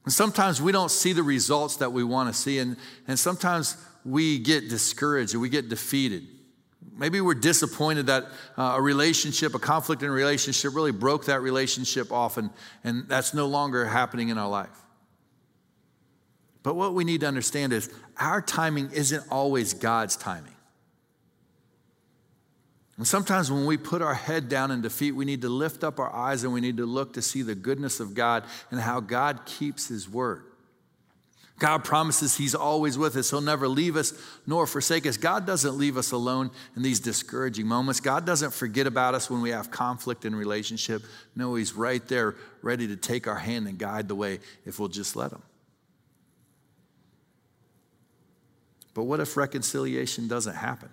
And 0.03 0.13
sometimes 0.13 0.61
we 0.61 0.71
don't 0.71 0.91
see 0.91 1.13
the 1.13 1.23
results 1.23 1.77
that 1.77 1.93
we 1.93 2.03
want 2.03 2.27
to 2.27 2.33
see, 2.37 2.59
and, 2.59 2.75
and 3.07 3.17
sometimes 3.17 3.77
we 4.03 4.37
get 4.37 4.69
discouraged 4.69 5.33
and 5.33 5.41
we 5.41 5.47
get 5.47 5.69
defeated. 5.69 6.27
maybe 6.97 7.21
we're 7.21 7.33
disappointed 7.33 8.07
that 8.07 8.25
uh, 8.57 8.73
a 8.75 8.81
relationship, 8.81 9.55
a 9.55 9.59
conflict 9.59 10.03
in 10.03 10.09
a 10.09 10.11
relationship, 10.11 10.75
really 10.75 10.91
broke 10.91 11.25
that 11.25 11.41
relationship 11.41 12.11
off, 12.11 12.37
and, 12.37 12.49
and 12.83 13.07
that's 13.07 13.33
no 13.33 13.47
longer 13.47 13.85
happening 13.85 14.29
in 14.29 14.37
our 14.37 14.49
life. 14.49 14.83
But 16.63 16.75
what 16.75 16.93
we 16.93 17.03
need 17.03 17.21
to 17.21 17.27
understand 17.27 17.73
is 17.73 17.89
our 18.17 18.41
timing 18.41 18.89
isn't 18.93 19.23
always 19.29 19.73
God's 19.73 20.15
timing. 20.15 20.53
And 22.97 23.07
sometimes 23.07 23.51
when 23.51 23.65
we 23.65 23.77
put 23.77 24.01
our 24.01 24.13
head 24.13 24.49
down 24.49 24.71
in 24.71 24.81
defeat, 24.81 25.11
we 25.11 25.25
need 25.25 25.41
to 25.41 25.49
lift 25.49 25.83
up 25.83 25.99
our 25.99 26.13
eyes 26.13 26.43
and 26.43 26.53
we 26.53 26.61
need 26.61 26.77
to 26.77 26.85
look 26.85 27.13
to 27.13 27.21
see 27.21 27.41
the 27.41 27.55
goodness 27.55 27.99
of 27.99 28.13
God 28.13 28.43
and 28.71 28.79
how 28.79 28.99
God 28.99 29.45
keeps 29.45 29.87
His 29.87 30.07
word. 30.07 30.45
God 31.59 31.83
promises 31.83 32.37
He's 32.37 32.55
always 32.55 32.97
with 32.97 33.15
us. 33.15 33.31
He'll 33.31 33.41
never 33.41 33.67
leave 33.67 33.95
us 33.95 34.13
nor 34.45 34.67
forsake 34.67 35.05
us. 35.05 35.17
God 35.17 35.45
doesn't 35.45 35.77
leave 35.77 35.97
us 35.97 36.11
alone 36.11 36.51
in 36.75 36.81
these 36.81 36.99
discouraging 36.99 37.67
moments. 37.67 37.99
God 37.99 38.25
doesn't 38.25 38.53
forget 38.53 38.85
about 38.85 39.15
us 39.15 39.29
when 39.29 39.41
we 39.41 39.49
have 39.49 39.71
conflict 39.71 40.23
in 40.23 40.35
relationship. 40.35 41.03
No, 41.35 41.55
He's 41.55 41.73
right 41.73 42.05
there, 42.07 42.35
ready 42.61 42.87
to 42.87 42.95
take 42.95 43.27
our 43.27 43.39
hand 43.39 43.67
and 43.67 43.77
guide 43.77 44.07
the 44.07 44.15
way 44.15 44.39
if 44.65 44.79
we'll 44.79 44.89
just 44.89 45.15
let 45.15 45.31
Him. 45.31 45.41
But 48.93 49.03
what 49.03 49.19
if 49.19 49.35
reconciliation 49.37 50.27
doesn't 50.27 50.55
happen? 50.55 50.89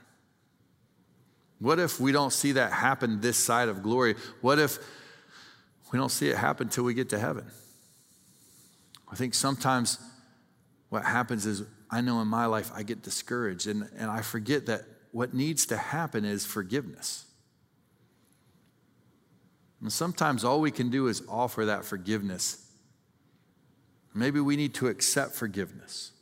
What 1.58 1.78
if 1.78 2.00
we 2.00 2.12
don't 2.12 2.32
see 2.32 2.52
that 2.52 2.72
happen 2.72 3.20
this 3.20 3.36
side 3.36 3.68
of 3.68 3.82
glory? 3.82 4.14
What 4.40 4.58
if 4.58 4.78
we 5.92 5.98
don't 5.98 6.08
see 6.08 6.28
it 6.28 6.36
happen 6.36 6.68
till 6.68 6.84
we 6.84 6.94
get 6.94 7.10
to 7.10 7.18
heaven? 7.18 7.44
I 9.10 9.16
think 9.16 9.34
sometimes 9.34 9.98
what 10.88 11.04
happens 11.04 11.44
is 11.44 11.64
I 11.90 12.00
know 12.00 12.20
in 12.20 12.28
my 12.28 12.46
life 12.46 12.70
I 12.74 12.82
get 12.82 13.02
discouraged 13.02 13.66
and, 13.66 13.88
and 13.96 14.10
I 14.10 14.22
forget 14.22 14.66
that 14.66 14.82
what 15.12 15.34
needs 15.34 15.66
to 15.66 15.76
happen 15.76 16.24
is 16.24 16.46
forgiveness. 16.46 17.26
And 19.80 19.92
sometimes 19.92 20.44
all 20.44 20.60
we 20.60 20.70
can 20.70 20.90
do 20.90 21.08
is 21.08 21.22
offer 21.28 21.66
that 21.66 21.84
forgiveness. 21.84 22.66
Maybe 24.14 24.40
we 24.40 24.56
need 24.56 24.74
to 24.74 24.88
accept 24.88 25.34
forgiveness. 25.34 26.12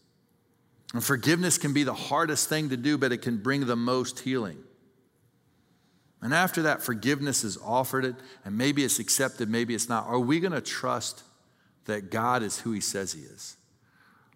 And 0.95 1.05
forgiveness 1.05 1.59
can 1.59 1.73
be 1.73 1.85
the 1.85 1.95
hardest 1.95 2.49
thing 2.49 2.71
to 2.71 2.77
do, 2.77 2.97
but 2.97 3.13
it 3.13 3.19
can 3.19 3.37
bring 3.39 3.67
the 3.67 3.77
most 3.77 4.21
healing. 4.21 4.59
And 6.21 6.35
after 6.35 6.63
that 6.63 6.83
forgiveness 6.83 7.45
is 7.45 7.59
offered 7.65 8.05
it, 8.05 8.17
and 8.45 8.57
maybe 8.57 8.85
it's 8.85 8.99
accepted, 8.99 9.49
maybe 9.49 9.75
it's 9.75 9.89
not, 9.89 10.07
are 10.07 10.19
we 10.19 10.41
going 10.41 10.53
to 10.53 10.61
trust 10.61 11.23
that 11.85 12.11
God 12.11 12.43
is 12.43 12.59
who 12.61 12.73
he 12.73 12.81
says 12.81 13.13
he 13.13 13.23
is? 13.23 13.57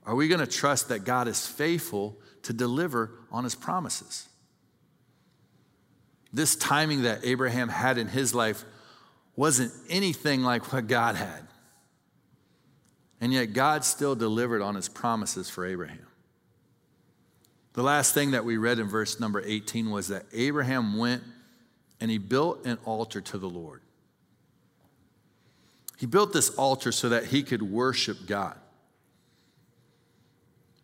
Are 0.04 0.14
we 0.14 0.28
going 0.28 0.40
to 0.40 0.46
trust 0.46 0.88
that 0.88 1.04
God 1.04 1.28
is 1.28 1.46
faithful 1.46 2.18
to 2.42 2.52
deliver 2.52 3.10
on 3.30 3.44
his 3.44 3.54
promises? 3.54 4.28
This 6.32 6.56
timing 6.56 7.02
that 7.02 7.20
Abraham 7.24 7.68
had 7.68 7.98
in 7.98 8.08
his 8.08 8.34
life 8.34 8.64
wasn't 9.36 9.72
anything 9.88 10.42
like 10.42 10.72
what 10.72 10.86
God 10.86 11.14
had. 11.14 11.46
And 13.20 13.32
yet, 13.32 13.52
God 13.52 13.84
still 13.84 14.16
delivered 14.16 14.62
on 14.62 14.74
his 14.74 14.88
promises 14.88 15.48
for 15.48 15.64
Abraham. 15.64 16.06
The 17.74 17.82
last 17.82 18.12
thing 18.14 18.32
that 18.32 18.44
we 18.44 18.56
read 18.56 18.78
in 18.78 18.88
verse 18.88 19.18
number 19.18 19.42
18 19.44 19.90
was 19.90 20.08
that 20.08 20.26
Abraham 20.32 20.98
went 20.98 21.22
and 22.00 22.10
he 22.10 22.18
built 22.18 22.66
an 22.66 22.78
altar 22.84 23.20
to 23.20 23.38
the 23.38 23.48
Lord. 23.48 23.80
He 25.98 26.06
built 26.06 26.32
this 26.32 26.50
altar 26.56 26.92
so 26.92 27.08
that 27.10 27.26
he 27.26 27.42
could 27.42 27.62
worship 27.62 28.26
God. 28.26 28.58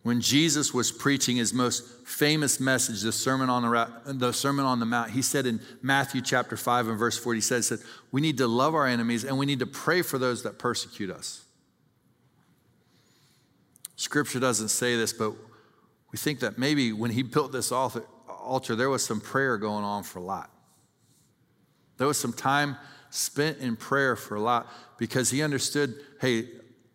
When 0.01 0.21
Jesus 0.21 0.73
was 0.73 0.91
preaching 0.91 1.35
his 1.35 1.53
most 1.53 2.07
famous 2.07 2.59
message, 2.59 3.01
the 3.01 3.11
Sermon 3.11 3.49
on 3.49 3.63
the, 3.63 4.13
the 4.13 4.31
Sermon 4.31 4.65
on 4.65 4.79
the 4.79 4.85
Mount, 4.85 5.11
he 5.11 5.21
said 5.21 5.45
in 5.45 5.59
Matthew 5.81 6.21
chapter 6.21 6.55
5 6.55 6.87
and 6.87 6.97
verse 6.97 7.17
40, 7.17 7.37
he 7.37 7.41
said, 7.41 7.65
said, 7.65 7.79
We 8.11 8.21
need 8.21 8.37
to 8.37 8.47
love 8.47 8.73
our 8.73 8.87
enemies 8.87 9.25
and 9.25 9.37
we 9.37 9.45
need 9.45 9.59
to 9.59 9.67
pray 9.67 10.01
for 10.01 10.17
those 10.17 10.43
that 10.43 10.57
persecute 10.57 11.11
us. 11.11 11.43
Scripture 13.97 14.39
doesn't 14.39 14.69
say 14.69 14.95
this, 14.95 15.11
but 15.11 15.33
we 16.11 16.17
think 16.17 16.39
that 16.39 16.57
maybe 16.57 16.91
when 16.91 17.11
he 17.11 17.23
built 17.23 17.51
this 17.51 17.71
altar, 17.71 18.75
there 18.75 18.89
was 18.89 19.03
some 19.03 19.21
prayer 19.21 19.57
going 19.57 19.83
on 19.83 20.03
for 20.03 20.19
Lot. 20.19 20.49
There 21.97 22.07
was 22.07 22.17
some 22.17 22.33
time 22.33 22.77
spent 23.09 23.59
in 23.59 23.75
prayer 23.75 24.15
for 24.15 24.39
Lot 24.39 24.67
because 24.97 25.29
he 25.29 25.43
understood 25.43 25.95
hey, 26.21 26.47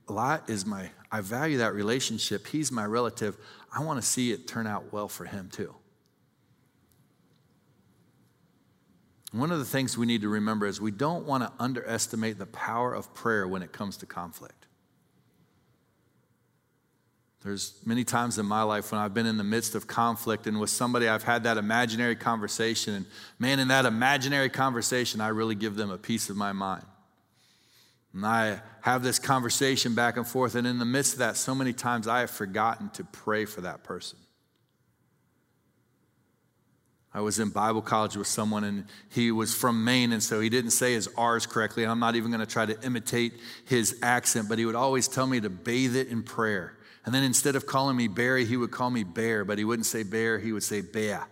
Lot 0.08 0.48
is 0.50 0.66
my, 0.66 0.90
I 1.10 1.20
value 1.20 1.58
that 1.58 1.74
relationship. 1.74 2.46
He's 2.46 2.70
my 2.70 2.84
relative. 2.84 3.36
I 3.74 3.82
want 3.82 4.00
to 4.00 4.06
see 4.06 4.32
it 4.32 4.46
turn 4.46 4.66
out 4.66 4.92
well 4.92 5.08
for 5.08 5.24
him 5.24 5.48
too. 5.50 5.74
One 9.32 9.50
of 9.50 9.58
the 9.58 9.64
things 9.64 9.98
we 9.98 10.06
need 10.06 10.20
to 10.20 10.28
remember 10.28 10.66
is 10.66 10.80
we 10.80 10.92
don't 10.92 11.26
want 11.26 11.42
to 11.42 11.52
underestimate 11.58 12.38
the 12.38 12.46
power 12.46 12.94
of 12.94 13.12
prayer 13.14 13.48
when 13.48 13.62
it 13.62 13.72
comes 13.72 13.96
to 13.98 14.06
conflict. 14.06 14.66
There's 17.44 17.74
many 17.84 18.04
times 18.04 18.38
in 18.38 18.46
my 18.46 18.62
life 18.62 18.90
when 18.90 19.02
I've 19.02 19.12
been 19.12 19.26
in 19.26 19.36
the 19.36 19.44
midst 19.44 19.74
of 19.74 19.86
conflict 19.86 20.46
and 20.46 20.58
with 20.58 20.70
somebody, 20.70 21.08
I've 21.08 21.24
had 21.24 21.42
that 21.42 21.58
imaginary 21.58 22.16
conversation. 22.16 22.94
And 22.94 23.06
man, 23.38 23.58
in 23.58 23.68
that 23.68 23.84
imaginary 23.84 24.48
conversation, 24.48 25.20
I 25.20 25.28
really 25.28 25.54
give 25.54 25.76
them 25.76 25.90
a 25.90 25.98
piece 25.98 26.30
of 26.30 26.36
my 26.36 26.52
mind. 26.52 26.86
And 28.14 28.24
I 28.24 28.62
have 28.80 29.02
this 29.02 29.18
conversation 29.18 29.94
back 29.94 30.16
and 30.16 30.26
forth. 30.26 30.54
And 30.54 30.66
in 30.66 30.78
the 30.78 30.86
midst 30.86 31.14
of 31.14 31.18
that, 31.18 31.36
so 31.36 31.54
many 31.54 31.74
times 31.74 32.08
I 32.08 32.20
have 32.20 32.30
forgotten 32.30 32.88
to 32.90 33.04
pray 33.04 33.44
for 33.44 33.60
that 33.60 33.84
person. 33.84 34.18
I 37.12 37.20
was 37.20 37.38
in 37.38 37.50
Bible 37.50 37.82
college 37.82 38.16
with 38.16 38.26
someone 38.26 38.64
and 38.64 38.86
he 39.10 39.30
was 39.30 39.54
from 39.54 39.84
Maine, 39.84 40.12
and 40.12 40.22
so 40.22 40.40
he 40.40 40.48
didn't 40.48 40.70
say 40.70 40.94
his 40.94 41.08
R's 41.16 41.46
correctly. 41.46 41.82
And 41.82 41.92
I'm 41.92 42.00
not 42.00 42.16
even 42.16 42.30
going 42.30 42.40
to 42.40 42.50
try 42.50 42.64
to 42.64 42.80
imitate 42.82 43.34
his 43.66 43.98
accent, 44.02 44.48
but 44.48 44.58
he 44.58 44.64
would 44.64 44.74
always 44.74 45.08
tell 45.08 45.26
me 45.26 45.40
to 45.40 45.50
bathe 45.50 45.94
it 45.94 46.08
in 46.08 46.22
prayer. 46.22 46.78
And 47.04 47.14
then 47.14 47.22
instead 47.22 47.56
of 47.56 47.66
calling 47.66 47.96
me 47.96 48.08
Barry, 48.08 48.44
he 48.44 48.56
would 48.56 48.70
call 48.70 48.90
me 48.90 49.04
Bear, 49.04 49.44
but 49.44 49.58
he 49.58 49.64
wouldn't 49.64 49.86
say 49.86 50.02
Bear, 50.02 50.38
he 50.38 50.52
would 50.52 50.62
say 50.62 50.80
Bear. 50.80 51.26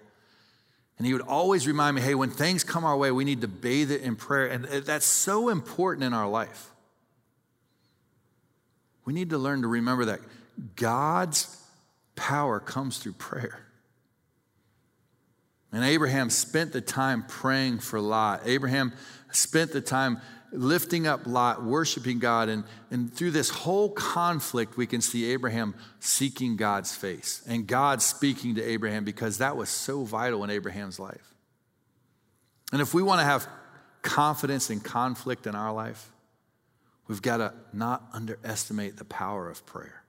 And 0.99 1.07
he 1.07 1.15
would 1.15 1.23
always 1.23 1.67
remind 1.67 1.97
me 1.97 2.03
hey, 2.03 2.15
when 2.15 2.31
things 2.31 2.63
come 2.63 2.85
our 2.85 2.97
way, 2.97 3.11
we 3.11 3.25
need 3.25 3.41
to 3.41 3.49
bathe 3.49 3.91
it 3.91 4.03
in 4.03 4.17
prayer. 4.17 4.47
And 4.49 4.65
that's 4.65 5.07
so 5.07 5.49
important 5.49 6.05
in 6.05 6.13
our 6.13 6.29
life. 6.29 6.71
We 9.05 9.13
need 9.13 9.31
to 9.31 9.39
learn 9.39 9.63
to 9.63 9.69
remember 9.69 10.05
that 10.07 10.21
God's 10.77 11.59
power 12.15 12.61
comes 12.61 12.99
through 12.99 13.15
prayer. 13.15 13.67
And 15.73 15.83
Abraham 15.83 16.29
spent 16.29 16.73
the 16.73 16.83
time 16.83 17.25
praying 17.27 17.79
for 17.79 17.99
Lot. 17.99 18.43
Abraham 18.45 18.93
spent 19.33 19.73
the 19.73 19.81
time 19.81 20.21
lifting 20.53 21.07
up 21.07 21.27
Lot, 21.27 21.65
worshiping 21.65 22.19
God. 22.19 22.49
And, 22.49 22.65
and 22.91 23.13
through 23.13 23.33
this 23.33 23.51
whole 23.51 23.91
conflict, 23.91 24.77
we 24.77 24.87
can 24.87 25.01
see 25.01 25.33
Abraham 25.33 25.75
seeking 25.99 26.57
God's 26.57 26.95
face 26.95 27.43
and 27.49 27.67
God 27.67 28.03
speaking 28.03 28.55
to 28.57 28.63
Abraham 28.63 29.05
because 29.05 29.39
that 29.39 29.57
was 29.57 29.69
so 29.69 30.05
vital 30.05 30.45
in 30.45 30.51
Abraham's 30.51 30.99
life. 30.99 31.35
And 32.73 32.81
if 32.81 32.95
we 32.95 33.03
want 33.03 33.21
to 33.21 33.25
have 33.25 33.47
confidence 34.03 34.71
in 34.71 34.81
conflict 34.81 35.47
in 35.47 35.55
our 35.55 35.73
life, 35.73 36.11
we've 37.09 37.23
got 37.23 37.39
to 37.39 37.55
not 37.73 38.03
underestimate 38.13 38.97
the 38.97 39.05
power 39.05 39.51
of 39.51 39.65
prayer. 39.67 40.03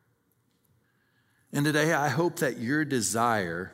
And 1.52 1.66
today, 1.66 1.94
I 1.94 2.10
hope 2.10 2.38
that 2.38 2.58
your 2.58 2.84
desire 2.84 3.74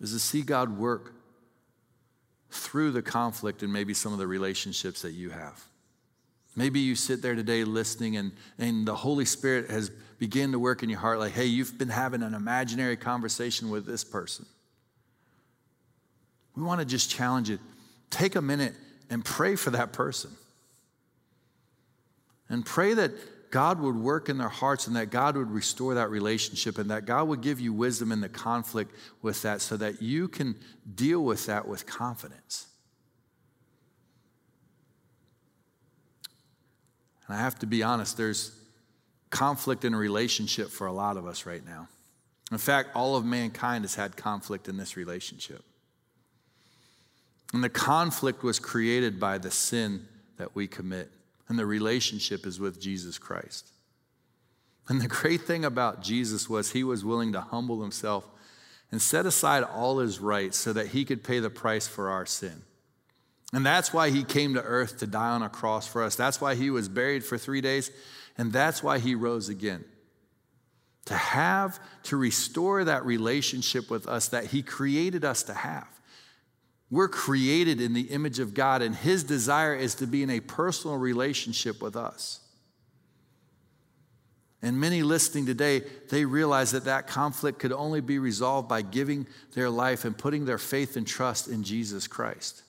is 0.00 0.12
to 0.12 0.18
see 0.20 0.42
God 0.42 0.78
work 0.78 1.15
through 2.56 2.92
the 2.92 3.02
conflict 3.02 3.62
and 3.62 3.72
maybe 3.72 3.94
some 3.94 4.12
of 4.12 4.18
the 4.18 4.26
relationships 4.26 5.02
that 5.02 5.12
you 5.12 5.30
have. 5.30 5.64
Maybe 6.56 6.80
you 6.80 6.94
sit 6.94 7.20
there 7.20 7.34
today 7.34 7.64
listening 7.64 8.16
and, 8.16 8.32
and 8.58 8.86
the 8.86 8.94
Holy 8.94 9.26
Spirit 9.26 9.70
has 9.70 9.90
begun 10.18 10.52
to 10.52 10.58
work 10.58 10.82
in 10.82 10.88
your 10.88 10.98
heart 10.98 11.18
like, 11.18 11.32
hey, 11.32 11.44
you've 11.44 11.76
been 11.76 11.90
having 11.90 12.22
an 12.22 12.32
imaginary 12.32 12.96
conversation 12.96 13.68
with 13.68 13.84
this 13.84 14.02
person. 14.02 14.46
We 16.56 16.62
want 16.62 16.80
to 16.80 16.86
just 16.86 17.10
challenge 17.10 17.50
it. 17.50 17.60
Take 18.08 18.34
a 18.34 18.40
minute 18.40 18.74
and 19.10 19.22
pray 19.24 19.56
for 19.56 19.70
that 19.70 19.92
person. 19.92 20.30
And 22.48 22.64
pray 22.64 22.94
that 22.94 23.12
God 23.56 23.80
would 23.80 23.96
work 23.96 24.28
in 24.28 24.36
their 24.36 24.50
hearts 24.50 24.86
and 24.86 24.94
that 24.96 25.08
God 25.08 25.34
would 25.34 25.50
restore 25.50 25.94
that 25.94 26.10
relationship 26.10 26.76
and 26.76 26.90
that 26.90 27.06
God 27.06 27.26
would 27.28 27.40
give 27.40 27.58
you 27.58 27.72
wisdom 27.72 28.12
in 28.12 28.20
the 28.20 28.28
conflict 28.28 28.94
with 29.22 29.40
that 29.40 29.62
so 29.62 29.78
that 29.78 30.02
you 30.02 30.28
can 30.28 30.56
deal 30.94 31.24
with 31.24 31.46
that 31.46 31.66
with 31.66 31.86
confidence. 31.86 32.66
And 37.26 37.34
I 37.34 37.40
have 37.40 37.58
to 37.60 37.66
be 37.66 37.82
honest, 37.82 38.18
there's 38.18 38.54
conflict 39.30 39.86
in 39.86 39.94
a 39.94 39.96
relationship 39.96 40.68
for 40.68 40.86
a 40.86 40.92
lot 40.92 41.16
of 41.16 41.26
us 41.26 41.46
right 41.46 41.64
now. 41.64 41.88
In 42.52 42.58
fact, 42.58 42.90
all 42.94 43.16
of 43.16 43.24
mankind 43.24 43.84
has 43.84 43.94
had 43.94 44.18
conflict 44.18 44.68
in 44.68 44.76
this 44.76 44.98
relationship. 44.98 45.64
And 47.54 47.64
the 47.64 47.70
conflict 47.70 48.42
was 48.42 48.58
created 48.58 49.18
by 49.18 49.38
the 49.38 49.50
sin 49.50 50.06
that 50.36 50.54
we 50.54 50.66
commit 50.66 51.10
and 51.48 51.58
the 51.58 51.66
relationship 51.66 52.46
is 52.46 52.58
with 52.58 52.80
Jesus 52.80 53.18
Christ. 53.18 53.70
And 54.88 55.00
the 55.00 55.08
great 55.08 55.42
thing 55.42 55.64
about 55.64 56.02
Jesus 56.02 56.48
was 56.48 56.72
he 56.72 56.84
was 56.84 57.04
willing 57.04 57.32
to 57.32 57.40
humble 57.40 57.82
himself 57.82 58.26
and 58.92 59.02
set 59.02 59.26
aside 59.26 59.64
all 59.64 59.98
his 59.98 60.20
rights 60.20 60.56
so 60.56 60.72
that 60.72 60.88
he 60.88 61.04
could 61.04 61.24
pay 61.24 61.40
the 61.40 61.50
price 61.50 61.88
for 61.88 62.08
our 62.08 62.24
sin. 62.24 62.62
And 63.52 63.64
that's 63.64 63.92
why 63.92 64.10
he 64.10 64.24
came 64.24 64.54
to 64.54 64.62
earth 64.62 64.98
to 64.98 65.06
die 65.06 65.30
on 65.30 65.42
a 65.42 65.48
cross 65.48 65.86
for 65.86 66.02
us. 66.02 66.16
That's 66.16 66.40
why 66.40 66.54
he 66.54 66.70
was 66.70 66.88
buried 66.88 67.24
for 67.24 67.38
three 67.38 67.60
days. 67.60 67.90
And 68.38 68.52
that's 68.52 68.82
why 68.82 68.98
he 68.98 69.14
rose 69.14 69.48
again. 69.48 69.84
To 71.06 71.14
have, 71.14 71.78
to 72.04 72.16
restore 72.16 72.84
that 72.84 73.04
relationship 73.04 73.90
with 73.90 74.08
us 74.08 74.28
that 74.28 74.46
he 74.46 74.62
created 74.62 75.24
us 75.24 75.44
to 75.44 75.54
have. 75.54 75.88
We're 76.90 77.08
created 77.08 77.80
in 77.80 77.94
the 77.94 78.02
image 78.02 78.38
of 78.38 78.54
God, 78.54 78.80
and 78.80 78.94
his 78.94 79.24
desire 79.24 79.74
is 79.74 79.96
to 79.96 80.06
be 80.06 80.22
in 80.22 80.30
a 80.30 80.40
personal 80.40 80.96
relationship 80.96 81.82
with 81.82 81.96
us. 81.96 82.40
And 84.62 84.80
many 84.80 85.02
listening 85.02 85.46
today, 85.46 85.82
they 86.08 86.24
realize 86.24 86.70
that 86.72 86.84
that 86.84 87.06
conflict 87.06 87.58
could 87.58 87.72
only 87.72 88.00
be 88.00 88.18
resolved 88.18 88.68
by 88.68 88.82
giving 88.82 89.26
their 89.54 89.68
life 89.68 90.04
and 90.04 90.16
putting 90.16 90.44
their 90.44 90.58
faith 90.58 90.96
and 90.96 91.06
trust 91.06 91.48
in 91.48 91.62
Jesus 91.62 92.06
Christ. 92.06 92.62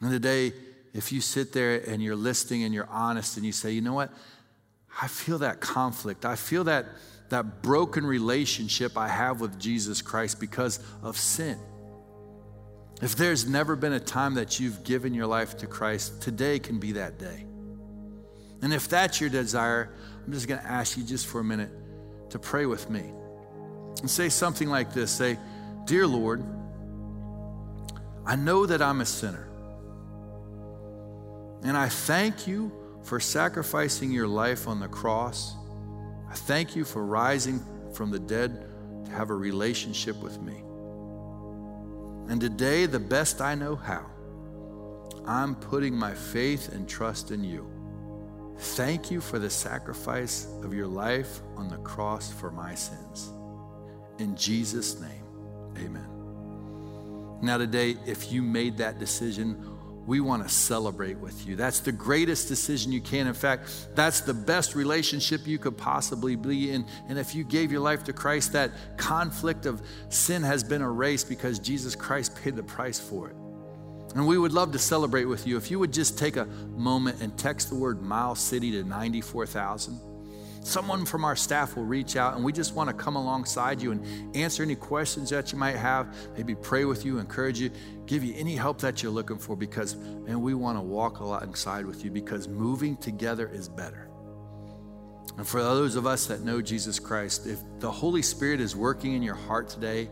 And 0.00 0.10
today, 0.10 0.52
if 0.94 1.12
you 1.12 1.20
sit 1.20 1.52
there 1.52 1.82
and 1.88 2.02
you're 2.02 2.16
listening 2.16 2.64
and 2.64 2.74
you're 2.74 2.88
honest 2.90 3.36
and 3.36 3.46
you 3.46 3.52
say, 3.52 3.72
you 3.72 3.80
know 3.80 3.94
what? 3.94 4.12
I 5.00 5.08
feel 5.08 5.38
that 5.38 5.60
conflict. 5.60 6.24
I 6.24 6.36
feel 6.36 6.64
that, 6.64 6.86
that 7.30 7.62
broken 7.62 8.04
relationship 8.04 8.96
I 8.96 9.08
have 9.08 9.40
with 9.40 9.58
Jesus 9.58 10.02
Christ 10.02 10.40
because 10.40 10.80
of 11.02 11.16
sin. 11.16 11.58
If 13.00 13.14
there's 13.14 13.48
never 13.48 13.76
been 13.76 13.92
a 13.92 14.00
time 14.00 14.34
that 14.34 14.58
you've 14.58 14.82
given 14.82 15.14
your 15.14 15.26
life 15.26 15.58
to 15.58 15.66
Christ, 15.66 16.20
today 16.20 16.58
can 16.58 16.78
be 16.78 16.92
that 16.92 17.18
day. 17.18 17.44
And 18.60 18.74
if 18.74 18.88
that's 18.88 19.20
your 19.20 19.30
desire, 19.30 19.90
I'm 20.26 20.32
just 20.32 20.48
going 20.48 20.60
to 20.60 20.66
ask 20.66 20.96
you 20.96 21.04
just 21.04 21.26
for 21.26 21.40
a 21.40 21.44
minute 21.44 21.70
to 22.30 22.38
pray 22.38 22.66
with 22.66 22.90
me 22.90 23.12
and 24.00 24.10
say 24.10 24.28
something 24.28 24.68
like 24.68 24.92
this 24.92 25.12
Say, 25.12 25.38
Dear 25.84 26.06
Lord, 26.06 26.44
I 28.26 28.36
know 28.36 28.66
that 28.66 28.82
I'm 28.82 29.00
a 29.00 29.06
sinner. 29.06 29.48
And 31.62 31.76
I 31.76 31.88
thank 31.88 32.46
you 32.46 32.72
for 33.04 33.20
sacrificing 33.20 34.10
your 34.10 34.28
life 34.28 34.68
on 34.68 34.80
the 34.80 34.88
cross. 34.88 35.54
I 36.28 36.34
thank 36.34 36.76
you 36.76 36.84
for 36.84 37.04
rising 37.04 37.64
from 37.94 38.10
the 38.10 38.18
dead 38.18 38.66
to 39.06 39.10
have 39.12 39.30
a 39.30 39.34
relationship 39.34 40.20
with 40.22 40.40
me. 40.42 40.62
And 42.28 42.40
today, 42.40 42.86
the 42.86 42.98
best 42.98 43.40
I 43.40 43.54
know 43.54 43.74
how, 43.76 44.04
I'm 45.26 45.54
putting 45.54 45.94
my 45.94 46.14
faith 46.14 46.72
and 46.72 46.88
trust 46.88 47.30
in 47.30 47.42
you. 47.42 47.66
Thank 48.58 49.10
you 49.10 49.20
for 49.20 49.38
the 49.38 49.50
sacrifice 49.50 50.46
of 50.62 50.74
your 50.74 50.86
life 50.86 51.40
on 51.56 51.68
the 51.68 51.78
cross 51.78 52.32
for 52.32 52.50
my 52.50 52.74
sins. 52.74 53.32
In 54.18 54.36
Jesus' 54.36 55.00
name, 55.00 55.24
amen. 55.76 56.08
Now, 57.40 57.56
today, 57.56 57.96
if 58.04 58.32
you 58.32 58.42
made 58.42 58.76
that 58.78 58.98
decision, 58.98 59.77
we 60.08 60.20
want 60.20 60.42
to 60.42 60.48
celebrate 60.48 61.18
with 61.18 61.46
you. 61.46 61.54
That's 61.54 61.80
the 61.80 61.92
greatest 61.92 62.48
decision 62.48 62.92
you 62.92 63.02
can. 63.02 63.26
In 63.26 63.34
fact, 63.34 63.88
that's 63.94 64.22
the 64.22 64.32
best 64.32 64.74
relationship 64.74 65.46
you 65.46 65.58
could 65.58 65.76
possibly 65.76 66.34
be 66.34 66.70
in. 66.70 66.86
And 67.10 67.18
if 67.18 67.34
you 67.34 67.44
gave 67.44 67.70
your 67.70 67.82
life 67.82 68.04
to 68.04 68.14
Christ, 68.14 68.54
that 68.54 68.70
conflict 68.96 69.66
of 69.66 69.82
sin 70.08 70.42
has 70.42 70.64
been 70.64 70.80
erased 70.80 71.28
because 71.28 71.58
Jesus 71.58 71.94
Christ 71.94 72.34
paid 72.42 72.56
the 72.56 72.62
price 72.62 72.98
for 72.98 73.28
it. 73.28 73.36
And 74.14 74.26
we 74.26 74.38
would 74.38 74.52
love 74.52 74.72
to 74.72 74.78
celebrate 74.78 75.26
with 75.26 75.46
you. 75.46 75.58
If 75.58 75.70
you 75.70 75.78
would 75.78 75.92
just 75.92 76.18
take 76.18 76.38
a 76.38 76.46
moment 76.46 77.20
and 77.20 77.36
text 77.36 77.68
the 77.68 77.74
word 77.74 78.00
Mile 78.00 78.34
City 78.34 78.70
to 78.72 78.84
94,000. 78.84 80.07
Someone 80.68 81.06
from 81.06 81.24
our 81.24 81.34
staff 81.34 81.76
will 81.76 81.86
reach 81.86 82.14
out, 82.16 82.36
and 82.36 82.44
we 82.44 82.52
just 82.52 82.74
want 82.74 82.90
to 82.90 82.94
come 82.94 83.16
alongside 83.16 83.80
you 83.80 83.90
and 83.90 84.36
answer 84.36 84.62
any 84.62 84.74
questions 84.74 85.30
that 85.30 85.50
you 85.50 85.56
might 85.56 85.76
have, 85.76 86.14
maybe 86.36 86.54
pray 86.54 86.84
with 86.84 87.06
you, 87.06 87.18
encourage 87.18 87.58
you, 87.58 87.70
give 88.04 88.22
you 88.22 88.34
any 88.36 88.54
help 88.54 88.78
that 88.82 89.02
you're 89.02 89.10
looking 89.10 89.38
for 89.38 89.56
because, 89.56 89.96
man, 89.96 90.42
we 90.42 90.52
want 90.52 90.76
to 90.76 90.82
walk 90.82 91.20
alongside 91.20 91.86
with 91.86 92.04
you 92.04 92.10
because 92.10 92.48
moving 92.48 92.98
together 92.98 93.48
is 93.48 93.66
better. 93.66 94.10
And 95.38 95.48
for 95.48 95.62
those 95.62 95.96
of 95.96 96.06
us 96.06 96.26
that 96.26 96.42
know 96.42 96.60
Jesus 96.60 96.98
Christ, 96.98 97.46
if 97.46 97.60
the 97.78 97.90
Holy 97.90 98.20
Spirit 98.20 98.60
is 98.60 98.76
working 98.76 99.14
in 99.14 99.22
your 99.22 99.36
heart 99.36 99.70
today, 99.70 100.10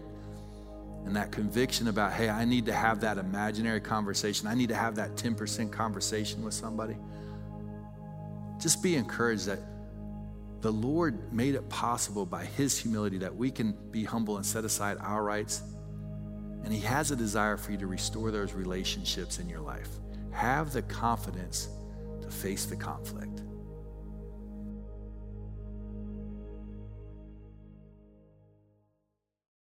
and 1.05 1.15
that 1.17 1.33
conviction 1.33 1.89
about, 1.89 2.15
hey, 2.15 2.31
I 2.31 2.47
need 2.47 2.65
to 2.65 2.73
have 2.73 3.01
that 3.01 3.19
imaginary 3.19 3.83
conversation. 3.83 4.49
I 4.49 4.55
need 4.55 4.71
to 4.71 4.75
have 4.75 4.95
that 4.95 5.17
10% 5.17 5.71
conversation 5.71 6.43
with 6.43 6.55
somebody. 6.55 6.97
Just 8.59 8.83
be 8.83 8.97
encouraged 8.97 9.45
that 9.49 9.61
the 10.61 10.73
Lord 10.73 11.33
made 11.33 11.55
it 11.55 11.69
possible 11.69 12.27
by 12.27 12.45
His 12.45 12.79
humility 12.79 13.19
that 13.19 13.35
we 13.35 13.51
can 13.51 13.77
be 13.91 14.05
humble 14.05 14.37
and 14.37 14.47
set 14.47 14.65
aside 14.65 14.97
our 15.01 15.23
rights. 15.23 15.63
And 16.65 16.73
He 16.73 16.81
has 16.81 17.11
a 17.11 17.17
desire 17.17 17.57
for 17.57 17.73
you 17.73 17.79
to 17.79 17.87
restore 17.87 18.31
those 18.31 18.53
relationships 18.53 19.39
in 19.39 19.49
your 19.49 19.61
life. 19.61 19.89
Have 20.33 20.73
the 20.73 20.83
confidence 20.83 21.69
to 22.23 22.31
face 22.31 22.67
the 22.67 22.77
conflict. 22.77 23.36